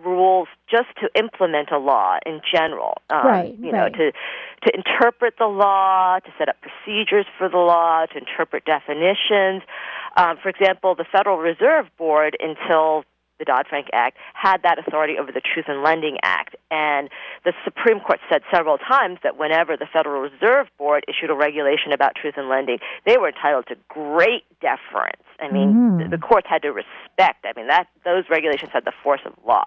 rules 0.03 0.47
just 0.69 0.87
to 1.01 1.09
implement 1.19 1.69
a 1.71 1.77
law 1.77 2.17
in 2.25 2.41
general. 2.51 2.97
Um, 3.09 3.25
Right, 3.27 3.55
You 3.59 3.71
know, 3.71 3.83
right. 3.83 3.93
to 3.93 4.11
to 4.63 4.75
interpret 4.75 5.35
the 5.39 5.47
law, 5.47 6.19
to 6.19 6.31
set 6.37 6.47
up 6.49 6.55
procedures 6.61 7.25
for 7.37 7.49
the 7.49 7.57
law, 7.57 8.05
to 8.05 8.17
interpret 8.17 8.63
definitions. 8.65 9.63
Um, 10.17 10.37
for 10.37 10.49
example, 10.49 10.95
the 10.95 11.05
Federal 11.11 11.37
Reserve 11.37 11.87
Board 11.97 12.37
until 12.39 13.03
the 13.41 13.45
Dodd 13.45 13.65
Frank 13.67 13.87
Act 13.91 14.17
had 14.37 14.61
that 14.61 14.77
authority 14.77 15.17
over 15.19 15.31
the 15.31 15.41
Truth 15.41 15.65
in 15.67 15.81
Lending 15.83 16.17
Act. 16.21 16.55
And 16.69 17.09
the 17.43 17.53
Supreme 17.65 17.99
Court 17.99 18.19
said 18.29 18.41
several 18.53 18.77
times 18.77 19.17
that 19.23 19.35
whenever 19.37 19.75
the 19.75 19.87
Federal 19.91 20.21
Reserve 20.21 20.67
Board 20.77 21.03
issued 21.09 21.31
a 21.31 21.33
regulation 21.33 21.91
about 21.91 22.13
truth 22.13 22.35
in 22.37 22.47
lending, 22.47 22.77
they 23.07 23.17
were 23.17 23.29
entitled 23.29 23.65
to 23.69 23.75
great 23.89 24.45
deference. 24.61 25.25
I 25.41 25.49
mean, 25.49 25.73
Mhm. 25.73 26.03
the, 26.11 26.17
the 26.17 26.21
courts 26.21 26.45
had 26.47 26.61
to 26.61 26.69
respect. 26.71 27.43
I 27.49 27.53
mean, 27.57 27.65
that 27.67 27.87
those 28.05 28.29
regulations 28.29 28.69
had 28.71 28.85
the 28.85 28.93
force 29.03 29.21
of 29.25 29.33
law. 29.43 29.63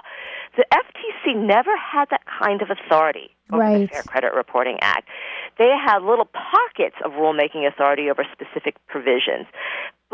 The 0.57 0.65
FTC 0.73 1.35
never 1.35 1.77
had 1.77 2.09
that 2.11 2.23
kind 2.27 2.63
of 2.63 2.71
authority 2.71 3.35
over 3.53 3.59
the 3.81 3.89
Fair 3.89 4.03
Credit 4.05 4.33
Reporting 4.35 4.79
Act. 4.83 5.09
They 5.59 5.71
had 5.85 6.03
little 6.03 6.27
pockets 6.31 6.95
of 7.05 7.13
rulemaking 7.13 7.67
authority 7.67 8.09
over 8.09 8.25
specific 8.33 8.77
provisions 8.87 9.47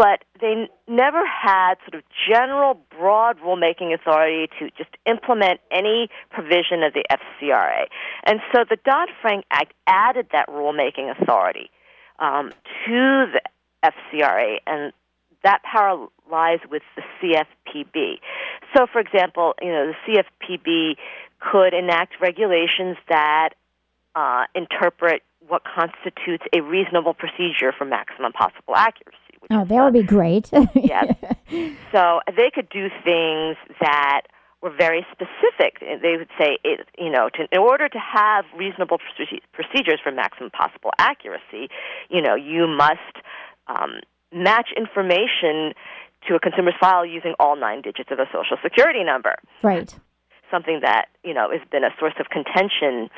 but 0.00 0.24
they 0.40 0.66
never 0.88 1.26
had 1.26 1.74
sort 1.84 2.02
of 2.02 2.02
general, 2.26 2.80
broad 2.98 3.38
rulemaking 3.40 3.92
authority 3.92 4.48
to 4.58 4.70
just 4.78 4.88
implement 5.04 5.60
any 5.70 6.08
provision 6.30 6.82
of 6.82 6.94
the 6.94 7.04
FCRA. 7.12 7.84
And 8.24 8.40
so 8.50 8.64
the 8.66 8.78
Dodd 8.82 9.10
Frank 9.20 9.44
Act 9.50 9.74
added 9.86 10.28
that 10.32 10.48
rulemaking 10.48 11.10
authority 11.20 11.70
um, 12.18 12.50
to 12.86 13.26
the 13.30 13.42
FCRA, 13.84 14.60
and 14.66 14.94
that 15.44 15.62
power 15.64 16.06
lies 16.32 16.60
with 16.70 16.82
the 16.96 17.02
CFPB. 17.20 18.20
So, 18.74 18.86
for 18.90 19.00
example, 19.00 19.52
you 19.60 19.68
know, 19.68 19.92
the 19.92 20.22
CFPB 20.48 20.96
could 21.40 21.74
enact 21.74 22.14
regulations 22.22 22.96
that 23.10 23.50
uh, 24.14 24.44
interpret 24.54 25.20
what 25.46 25.60
constitutes 25.64 26.44
a 26.54 26.62
reasonable 26.62 27.12
procedure 27.12 27.74
for 27.76 27.84
maximum 27.84 28.32
possible 28.32 28.74
accuracy. 28.74 29.29
Oh, 29.50 29.64
that 29.64 29.82
would 29.84 29.92
be 29.92 30.02
great. 30.02 30.50
Yeah. 30.74 31.12
so 31.92 32.20
they 32.36 32.50
could 32.54 32.68
do 32.68 32.88
things 33.04 33.56
that 33.80 34.22
were 34.62 34.70
very 34.70 35.06
specific. 35.10 35.80
They 35.80 36.16
would 36.16 36.28
say, 36.38 36.58
it, 36.64 36.86
you 36.98 37.10
know, 37.10 37.28
to, 37.34 37.48
in 37.50 37.58
order 37.58 37.88
to 37.88 37.98
have 37.98 38.44
reasonable 38.56 38.98
procedures 39.52 40.00
for 40.02 40.12
maximum 40.12 40.50
possible 40.50 40.90
accuracy, 40.98 41.68
you 42.10 42.20
know, 42.20 42.34
you 42.34 42.66
must 42.66 43.24
um, 43.66 44.00
match 44.32 44.68
information 44.76 45.72
to 46.28 46.34
a 46.34 46.40
consumer's 46.40 46.74
file 46.80 47.06
using 47.06 47.34
all 47.40 47.56
nine 47.56 47.80
digits 47.82 48.10
of 48.10 48.18
a 48.18 48.26
social 48.26 48.56
security 48.62 49.02
number. 49.04 49.36
right. 49.62 49.94
Something 50.50 50.80
that 50.82 51.06
you 51.22 51.32
know 51.32 51.48
has 51.52 51.60
been 51.70 51.84
a 51.84 51.90
source 52.00 52.14
of 52.18 52.26
contention 52.28 53.08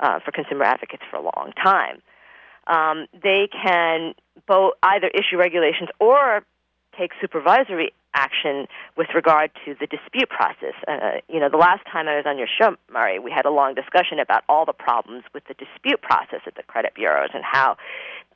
uh, 0.00 0.20
for 0.20 0.30
consumer 0.32 0.64
advocates 0.64 1.02
for 1.10 1.16
a 1.16 1.22
long 1.22 1.52
time. 1.62 2.02
Um, 2.66 3.06
they 3.12 3.48
can 3.50 4.14
both 4.46 4.72
either 4.82 5.08
issue 5.08 5.36
regulations 5.36 5.88
or 6.00 6.44
take 6.98 7.10
supervisory 7.20 7.92
action 8.14 8.66
with 8.96 9.08
regard 9.14 9.50
to 9.64 9.74
the 9.80 9.86
dispute 9.86 10.28
process. 10.28 10.74
Uh, 10.86 11.18
you 11.28 11.40
know, 11.40 11.48
the 11.48 11.56
last 11.56 11.82
time 11.90 12.08
I 12.08 12.16
was 12.16 12.24
on 12.26 12.38
your 12.38 12.46
show, 12.46 12.76
Mari, 12.92 13.18
we 13.18 13.30
had 13.30 13.44
a 13.44 13.50
long 13.50 13.74
discussion 13.74 14.18
about 14.20 14.44
all 14.48 14.64
the 14.64 14.72
problems 14.72 15.24
with 15.34 15.42
the 15.48 15.54
dispute 15.54 16.00
process 16.00 16.40
at 16.46 16.54
the 16.54 16.62
credit 16.62 16.94
bureaus 16.94 17.30
and 17.34 17.42
how, 17.44 17.76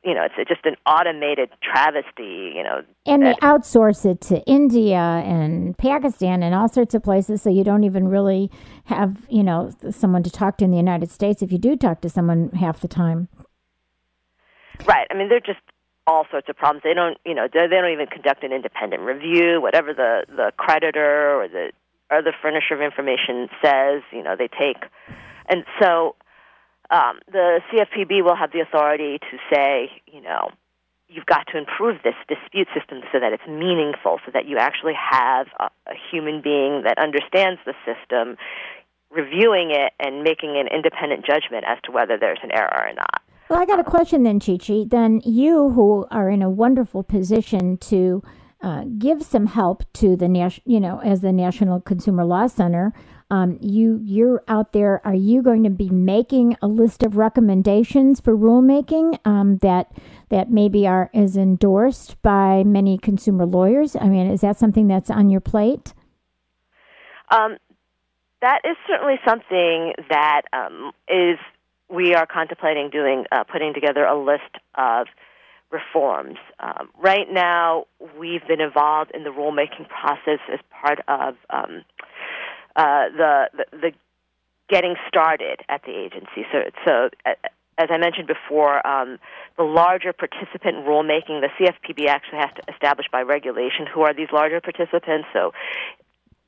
you 0.03 0.13
know, 0.13 0.23
it's 0.25 0.49
just 0.49 0.65
an 0.65 0.75
automated 0.85 1.49
travesty. 1.63 2.51
You 2.53 2.63
know, 2.63 2.81
And 3.05 3.23
they 3.23 3.33
outsource 3.35 4.05
it 4.05 4.19
to 4.21 4.41
India 4.45 4.97
and 4.97 5.77
Pakistan 5.77 6.43
and 6.43 6.53
all 6.53 6.67
sorts 6.67 6.93
of 6.93 7.01
places, 7.01 7.41
so 7.41 7.49
you 7.49 7.63
don't 7.63 7.85
even 7.85 8.09
really 8.09 8.51
have, 8.85 9.25
you 9.29 9.43
know, 9.43 9.71
someone 9.91 10.23
to 10.23 10.29
talk 10.29 10.57
to 10.57 10.65
in 10.65 10.71
the 10.71 10.77
United 10.77 11.09
States 11.09 11.41
if 11.41 11.51
you 11.51 11.57
do 11.57 11.77
talk 11.77 12.01
to 12.01 12.09
someone 12.09 12.49
half 12.49 12.81
the 12.81 12.87
time. 12.89 13.29
Right. 14.85 15.07
I 15.11 15.13
mean, 15.13 15.29
they're 15.29 15.39
just 15.39 15.59
all 16.07 16.25
sorts 16.31 16.49
of 16.49 16.57
problems. 16.57 16.83
They 16.83 16.93
don't, 16.93 17.17
you 17.25 17.35
know, 17.35 17.47
they 17.51 17.67
don't 17.67 17.91
even 17.91 18.07
conduct 18.07 18.43
an 18.43 18.51
independent 18.51 19.03
review. 19.03 19.61
Whatever 19.61 19.93
the 19.93 20.25
the 20.27 20.51
creditor 20.57 21.39
or 21.39 21.47
the 21.47 21.71
or 22.09 22.21
the 22.23 22.33
furnisher 22.41 22.73
of 22.73 22.81
information 22.81 23.49
says, 23.63 24.01
you 24.11 24.23
know, 24.23 24.35
they 24.35 24.47
take, 24.47 24.81
and 25.47 25.63
so 25.79 26.15
um, 26.89 27.19
the 27.31 27.61
CFPB 27.69 28.23
will 28.23 28.35
have 28.35 28.51
the 28.51 28.61
authority 28.61 29.19
to 29.19 29.37
say, 29.53 29.91
you 30.11 30.21
know, 30.21 30.49
you've 31.07 31.25
got 31.25 31.45
to 31.51 31.57
improve 31.57 32.01
this 32.03 32.15
dispute 32.27 32.67
system 32.73 33.01
so 33.11 33.19
that 33.19 33.33
it's 33.33 33.45
meaningful, 33.47 34.19
so 34.25 34.31
that 34.33 34.47
you 34.47 34.57
actually 34.57 34.93
have 34.97 35.47
a, 35.59 35.65
a 35.87 35.93
human 36.11 36.41
being 36.41 36.83
that 36.83 36.97
understands 36.97 37.59
the 37.65 37.73
system, 37.85 38.37
reviewing 39.11 39.69
it 39.69 39.93
and 39.99 40.23
making 40.23 40.57
an 40.57 40.67
independent 40.67 41.25
judgment 41.25 41.65
as 41.67 41.77
to 41.83 41.91
whether 41.91 42.17
there's 42.17 42.39
an 42.41 42.51
error 42.51 42.89
or 42.89 42.93
not. 42.93 43.21
Well, 43.49 43.59
I 43.59 43.65
got 43.65 43.79
a 43.79 43.83
question 43.83 44.21
then, 44.23 44.39
Chi 44.39 44.57
Chi. 44.57 44.85
Then 44.87 45.21
you, 45.25 45.71
who 45.71 46.05
are 46.11 46.29
in 46.29 46.43
a 46.43 46.49
wonderful 46.51 47.01
position 47.01 47.77
to 47.77 48.21
uh, 48.61 48.83
give 48.99 49.23
some 49.23 49.47
help 49.47 49.83
to 49.93 50.15
the 50.15 50.27
nas- 50.27 50.59
you 50.65 50.79
know, 50.79 50.99
as 50.99 51.21
the 51.21 51.31
National 51.31 51.81
Consumer 51.81 52.25
Law 52.25 52.45
Center, 52.45 52.93
um, 53.31 53.57
you 53.59 53.99
you're 54.03 54.43
out 54.47 54.73
there. 54.73 55.01
Are 55.03 55.15
you 55.15 55.41
going 55.41 55.63
to 55.63 55.71
be 55.71 55.89
making 55.89 56.57
a 56.61 56.67
list 56.67 57.01
of 57.01 57.17
recommendations 57.17 58.19
for 58.19 58.37
rulemaking 58.37 59.17
um, 59.25 59.57
that 59.57 59.91
that 60.29 60.51
maybe 60.51 60.85
are 60.85 61.09
is 61.13 61.35
endorsed 61.35 62.21
by 62.21 62.63
many 62.63 62.99
consumer 62.99 63.47
lawyers? 63.47 63.95
I 63.95 64.09
mean, 64.09 64.29
is 64.29 64.41
that 64.41 64.57
something 64.57 64.87
that's 64.87 65.09
on 65.09 65.29
your 65.31 65.41
plate? 65.41 65.93
Um, 67.31 67.57
that 68.41 68.61
is 68.63 68.77
certainly 68.87 69.19
something 69.25 69.93
that 70.09 70.43
um, 70.53 70.91
is 71.07 71.37
we 71.89 72.13
are 72.13 72.25
contemplating 72.25 72.89
doing, 72.89 73.25
uh, 73.31 73.43
putting 73.43 73.73
together 73.73 74.05
a 74.05 74.17
list 74.17 74.55
of 74.75 75.07
reforms. 75.71 76.37
Um, 76.59 76.89
right 76.97 77.27
now, 77.31 77.85
we've 78.17 78.45
been 78.47 78.61
involved 78.61 79.11
in 79.13 79.23
the 79.23 79.29
rulemaking 79.29 79.87
process 79.89 80.39
as 80.51 80.59
part 80.69 80.99
of 81.07 81.35
um, 81.49 81.83
uh, 82.75 83.09
the, 83.15 83.49
the 83.53 83.65
the 83.71 83.91
getting 84.69 84.95
started 85.07 85.61
at 85.67 85.81
the 85.83 85.91
agency. 85.91 86.45
So, 86.51 86.59
so 86.85 87.09
uh, 87.25 87.33
as 87.77 87.87
I 87.89 87.97
mentioned 87.97 88.27
before, 88.27 88.85
um, 88.85 89.17
the 89.57 89.63
larger 89.63 90.13
participant 90.13 90.85
rulemaking, 90.85 91.41
the 91.41 91.49
CFPB 91.57 92.07
actually 92.07 92.39
has 92.39 92.49
to 92.55 92.73
establish 92.73 93.07
by 93.11 93.21
regulation 93.21 93.87
who 93.91 94.01
are 94.01 94.13
these 94.13 94.27
larger 94.31 94.61
participants. 94.61 95.27
So 95.33 95.53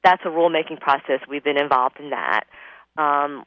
that's 0.04 0.22
a 0.26 0.30
rulemaking 0.30 0.80
process. 0.82 1.22
We've 1.28 1.44
been 1.44 1.58
involved 1.60 2.00
in 2.00 2.12
that. 2.12 2.44
Um, 2.98 3.46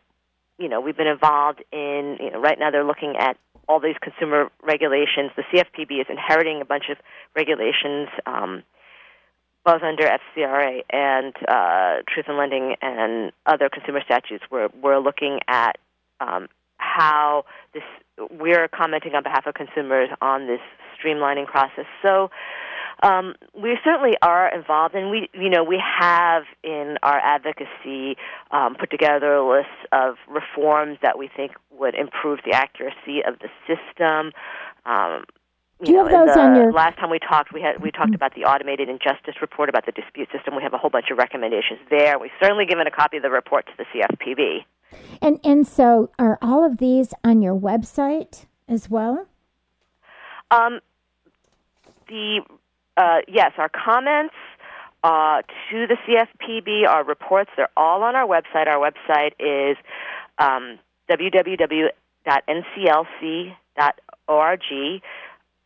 you 0.59 0.69
know, 0.69 0.81
we've 0.81 0.97
been 0.97 1.07
involved 1.07 1.62
in, 1.73 2.17
you 2.21 2.31
know, 2.31 2.40
right 2.40 2.59
now 2.59 2.71
they're 2.71 2.85
looking 2.85 3.17
at 3.19 3.37
all 3.69 3.81
these 3.81 3.97
consumer 4.01 4.51
regulations. 4.62 5.31
The 5.37 5.43
CFPB 5.53 6.01
is 6.01 6.07
inheriting 6.09 6.61
a 6.61 6.64
bunch 6.64 6.85
of 6.90 6.99
regulations, 7.35 8.09
um, 8.27 8.62
both 9.64 9.83
under 9.83 10.05
FCRA 10.05 10.83
and 10.90 11.35
uh, 11.49 12.03
Truth 12.12 12.27
in 12.29 12.37
Lending 12.37 12.77
and 12.83 13.33
other 13.47 13.69
consumer 13.69 14.01
statutes. 14.05 14.45
We're, 14.51 14.69
we're 14.81 14.99
looking 14.99 15.40
at 15.49 15.79
um, 16.21 16.49
how 16.77 17.45
this 17.73 17.83
we're 18.31 18.69
commenting 18.69 19.14
on 19.14 19.23
behalf 19.25 19.47
of 19.47 19.55
consumers 19.55 20.09
on 20.21 20.47
this 20.47 20.61
streamlining 20.97 21.47
process. 21.47 21.87
So 22.03 22.31
um, 23.03 23.35
we 23.55 23.77
certainly 23.85 24.17
are 24.23 24.55
involved, 24.55 24.95
and 24.95 25.11
we, 25.11 25.29
you 25.35 25.51
know, 25.51 25.65
we 25.65 25.83
have 26.01 26.45
in 26.63 26.97
our 27.03 27.19
advocacy 27.19 28.17
um, 28.51 28.77
put 28.79 28.91
together 28.91 29.35
a 29.35 29.49
list 29.49 29.69
of 29.93 30.17
reforms 30.29 30.99
that 31.03 31.19
we 31.19 31.29
think 31.35 31.53
would 31.71 31.95
improve 31.95 32.41
the 32.47 32.53
accuracy 32.53 33.23
of 33.27 33.39
the 33.41 33.49
system. 33.67 34.33
Um, 34.87 35.25
Do 35.83 35.91
you 35.91 35.99
know, 35.99 36.05
have 36.09 36.27
those 36.27 36.35
the, 36.35 36.41
on 36.41 36.57
your- 36.57 36.73
last 36.73 36.99
time 36.99 37.11
we 37.11 37.19
talked? 37.19 37.53
We 37.53 37.61
had 37.61 37.83
we 37.83 37.91
talked 37.91 38.15
about 38.15 38.35
the 38.35 38.45
automated 38.45 38.89
injustice 38.89 39.35
report 39.41 39.69
about 39.69 39.87
the 39.87 39.93
dispute 39.93 40.29
system. 40.33 40.55
We 40.57 40.63
have 40.63 40.73
a 40.75 40.79
whole 40.79 40.91
bunch 40.91 41.07
of 41.11 41.19
recommendations 41.19 41.81
there. 41.91 42.19
We've 42.19 42.31
certainly 42.41 42.65
given 42.67 42.87
a 42.87 42.91
copy 42.91 43.17
of 43.19 43.23
the 43.23 43.31
report 43.31 43.67
to 43.67 43.73
the 43.77 43.85
CFPB. 43.93 44.65
And 45.21 45.41
and 45.45 45.67
so 45.67 46.11
are 46.19 46.39
all 46.41 46.65
of 46.65 46.79
these 46.79 47.13
on 47.25 47.43
your 47.43 47.59
website 47.59 48.47
as 48.69 48.89
well? 48.89 49.27
Um, 50.51 50.81
the 52.07 52.43
uh, 52.97 53.19
yes, 53.29 53.53
our 53.59 53.69
comments 53.69 54.35
uh, 55.03 55.43
to 55.71 55.87
the 55.87 55.99
CFPB, 56.07 56.89
our 56.89 57.05
reports, 57.05 57.51
they're 57.57 57.69
all 57.77 58.03
on 58.03 58.17
our 58.17 58.27
website. 58.27 58.67
Our 58.67 58.91
website 58.91 59.33
is 59.39 59.77
um, 60.39 60.79
www.nclc.org, 61.11 61.91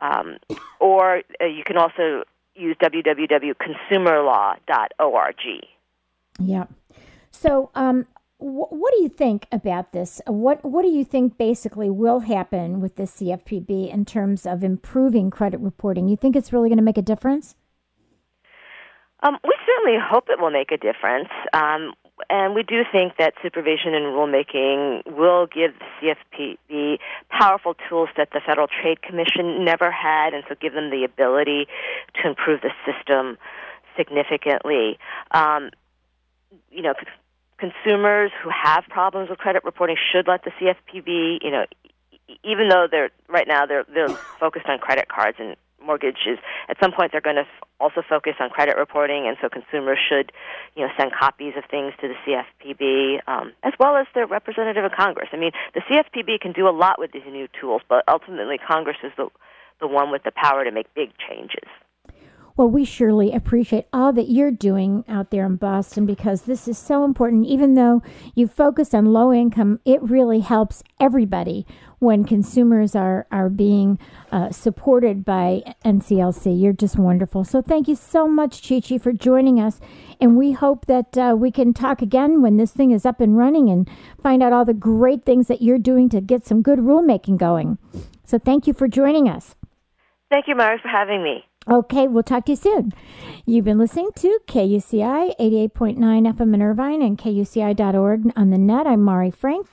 um, 0.01 0.39
or 0.81 1.23
uh, 1.41 1.45
you 1.45 1.63
can 1.65 1.77
also 1.77 2.25
use 2.55 2.77
www.consumerlaw.org. 2.83 5.67
Yeah. 6.41 6.67
So, 7.31 7.71
um, 7.75 8.07
wh- 8.39 8.73
what 8.73 8.93
do 8.97 9.03
you 9.03 9.09
think 9.09 9.47
about 9.53 9.93
this? 9.93 10.21
What 10.27 10.65
What 10.65 10.83
do 10.83 10.89
you 10.89 11.05
think 11.05 11.37
basically 11.37 11.91
will 11.91 12.21
happen 12.21 12.81
with 12.81 12.97
the 12.97 13.05
CFPB 13.05 13.93
in 13.93 14.05
terms 14.05 14.47
of 14.47 14.65
improving 14.65 15.31
credit 15.31 15.61
reporting? 15.61 16.09
You 16.09 16.17
think 16.17 16.37
it's 16.37 16.53
really 16.53 16.69
going 16.69 16.79
to 16.79 16.85
make 16.85 16.99
a 16.99 17.03
difference? 17.03 17.55
Um, 19.21 19.37
we 19.43 19.55
certainly 19.67 19.99
hope 20.01 20.29
it 20.29 20.41
will 20.41 20.51
make 20.51 20.71
a 20.71 20.77
difference. 20.77 21.29
Um, 21.53 21.95
and 22.31 22.55
we 22.55 22.63
do 22.63 22.83
think 22.91 23.15
that 23.19 23.35
supervision 23.43 23.95
and 23.95 24.07
rulemaking 24.07 25.17
will 25.17 25.47
give 25.47 25.73
the 25.79 26.15
CFPB 26.33 26.99
powerful 27.31 27.75
tools 27.89 28.09
that 28.17 28.31
the 28.33 28.41
Federal 28.45 28.67
Trade 28.67 29.03
Commission 29.03 29.65
never 29.65 29.91
had, 29.91 30.35
and 30.35 30.45
so 30.49 30.55
give 30.61 30.73
them 30.73 30.91
the 30.91 31.05
ability 31.05 31.67
to 32.21 32.29
improve 32.29 32.61
the 32.61 32.71
system 32.87 33.39
significantly. 33.97 34.99
Um, 35.31 35.71
you 36.71 36.83
know, 36.83 36.95
consumers 37.59 38.31
who 38.43 38.51
have 38.51 38.85
problems 38.89 39.31
with 39.31 39.39
credit 39.39 39.65
reporting 39.65 39.97
should 40.13 40.27
let 40.27 40.45
the 40.45 40.51
CFPB, 40.51 41.39
you 41.43 41.51
know, 41.51 41.67
even 42.45 42.69
though 42.69 42.87
they're 42.91 43.11
right 43.29 43.49
now 43.49 43.67
they're 43.67 43.85
they're 43.93 44.09
focused 44.39 44.67
on 44.67 44.79
credit 44.79 45.09
cards 45.09 45.37
and 45.41 45.57
mortgages. 45.85 46.39
At 46.69 46.77
some 46.81 46.93
point, 46.93 47.13
they're 47.13 47.21
going 47.21 47.37
to 47.37 47.47
also 47.81 48.03
focus 48.07 48.35
on 48.41 48.51
credit 48.51 48.77
reporting, 48.77 49.27
and 49.27 49.37
so 49.41 49.49
consumers 49.49 49.99
should, 50.09 50.33
you 50.77 50.85
know, 50.85 50.93
send 50.99 51.13
copies 51.13 51.55
of 51.57 51.65
things 51.71 51.95
to 52.01 52.09
the 52.09 52.15
CFPB 52.25 53.21
um, 53.27 53.53
as 53.63 53.73
well 53.79 53.97
as 53.97 54.07
their 54.15 54.27
representative 54.27 54.85
in 54.85 54.91
Congress. 54.91 55.29
I 55.33 55.37
mean, 55.37 55.53
the 55.75 55.81
CFPB 55.81 56.41
can 56.41 56.53
do 56.53 56.69
a 56.69 56.75
lot 56.75 56.99
with 56.99 57.13
these 57.13 57.23
new 57.27 57.49
tools, 57.61 57.83
but 57.89 58.05
ultimately, 58.09 58.59
Congress 58.59 58.99
is 59.03 59.13
the 59.17 59.29
the 59.81 59.87
one 59.87 60.11
with 60.11 60.25
the 60.25 60.33
power 60.33 60.65
to 60.65 60.73
make 60.73 60.93
big 60.95 61.11
changes. 61.29 61.69
Well, 62.59 62.69
we 62.69 62.85
surely 62.85 63.33
appreciate 63.33 63.87
all 63.93 64.13
that 64.15 64.31
you're 64.31 64.51
doing 64.51 65.05
out 65.07 65.31
there 65.31 65.47
in 65.47 65.55
Boston 65.55 66.07
because 66.07 66.43
this 66.43 66.67
is 66.67 66.77
so 66.77 67.05
important. 67.05 67.47
Even 67.47 67.75
though 67.75 68.03
you 68.35 68.49
focus 68.49 68.93
on 68.93 69.13
low 69.13 69.33
income, 69.33 69.79
it 69.85 70.03
really 70.03 70.41
helps 70.41 70.83
everybody 70.99 71.65
when 72.01 72.25
consumers 72.25 72.97
are, 72.97 73.29
are 73.31 73.49
being 73.49 73.97
uh, 74.33 74.51
supported 74.51 75.25
by 75.25 75.63
NCLC. 75.85 76.61
You're 76.61 76.73
just 76.73 76.99
wonderful. 76.99 77.45
So 77.45 77.63
thank 77.63 77.87
you 77.87 77.95
so 77.95 78.27
much, 78.27 78.69
Chi 78.69 78.81
Chi, 78.81 78.99
for 78.99 79.13
joining 79.13 79.61
us. 79.61 79.79
And 80.21 80.37
we 80.37 80.51
hope 80.51 80.87
that 80.87 81.17
uh, 81.17 81.37
we 81.39 81.53
can 81.53 81.73
talk 81.73 82.03
again 82.03 82.43
when 82.43 82.57
this 82.57 82.73
thing 82.73 82.91
is 82.91 83.07
up 83.07 83.21
and 83.21 83.37
running 83.37 83.71
and 83.71 83.89
find 84.21 84.43
out 84.43 84.53
all 84.53 84.65
the 84.65 84.75
great 84.75 85.25
things 85.25 85.47
that 85.47 85.63
you're 85.63 85.79
doing 85.79 86.09
to 86.09 86.21
get 86.21 86.45
some 86.45 86.63
good 86.63 86.81
rulemaking 86.81 87.39
going. 87.39 87.79
So 88.25 88.37
thank 88.37 88.67
you 88.67 88.73
for 88.73 88.89
joining 88.89 89.29
us. 89.29 89.55
Thank 90.29 90.49
you, 90.49 90.57
Mari, 90.57 90.81
for 90.83 90.89
having 90.89 91.23
me. 91.23 91.48
Okay, 91.71 92.09
we'll 92.09 92.23
talk 92.23 92.47
to 92.47 92.53
you 92.53 92.57
soon. 92.57 92.93
You've 93.45 93.67
been 93.67 93.77
listening 93.77 94.09
to 94.17 94.39
KUCI 94.47 95.37
88.9 95.39 95.99
FM 95.99 96.55
in 96.55 96.63
Irvine 96.63 97.03
and 97.03 97.19
KUCI.org 97.19 98.33
on 98.35 98.49
the 98.49 98.57
net. 98.57 98.87
I'm 98.87 99.03
Mari 99.03 99.31
Frank, 99.31 99.67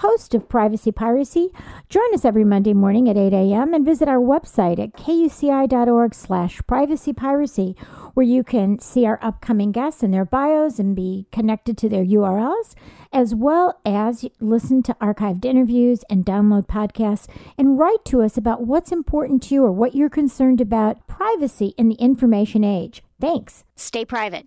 host 0.00 0.34
of 0.34 0.48
Privacy 0.48 0.90
Piracy. 0.90 1.50
Join 1.88 2.14
us 2.14 2.24
every 2.24 2.44
Monday 2.44 2.72
morning 2.72 3.08
at 3.08 3.18
8 3.18 3.32
a.m. 3.32 3.74
and 3.74 3.84
visit 3.84 4.08
our 4.08 4.18
website 4.18 4.78
at 4.78 4.94
kuci.org 4.94 6.14
slash 6.14 6.60
privacy 6.66 7.12
piracy, 7.12 7.76
where 8.14 8.24
you 8.24 8.42
can 8.42 8.78
see 8.78 9.04
our 9.04 9.18
upcoming 9.22 9.72
guests 9.72 10.02
and 10.02 10.12
their 10.12 10.24
bios 10.24 10.78
and 10.78 10.96
be 10.96 11.26
connected 11.30 11.76
to 11.78 11.88
their 11.88 12.04
URLs, 12.04 12.74
as 13.12 13.34
well 13.34 13.78
as 13.84 14.24
listen 14.40 14.82
to 14.84 14.96
archived 15.02 15.44
interviews 15.44 16.02
and 16.08 16.24
download 16.24 16.66
podcasts 16.66 17.26
and 17.58 17.78
write 17.78 18.04
to 18.06 18.22
us 18.22 18.38
about 18.38 18.66
what's 18.66 18.92
important 18.92 19.42
to 19.42 19.54
you 19.54 19.64
or 19.64 19.72
what 19.72 19.94
you're 19.94 20.08
concerned 20.08 20.60
about 20.60 21.06
privacy 21.06 21.74
in 21.76 21.88
the 21.88 21.96
information 21.96 22.64
age. 22.64 23.02
Thanks. 23.20 23.64
Stay 23.76 24.06
private. 24.06 24.46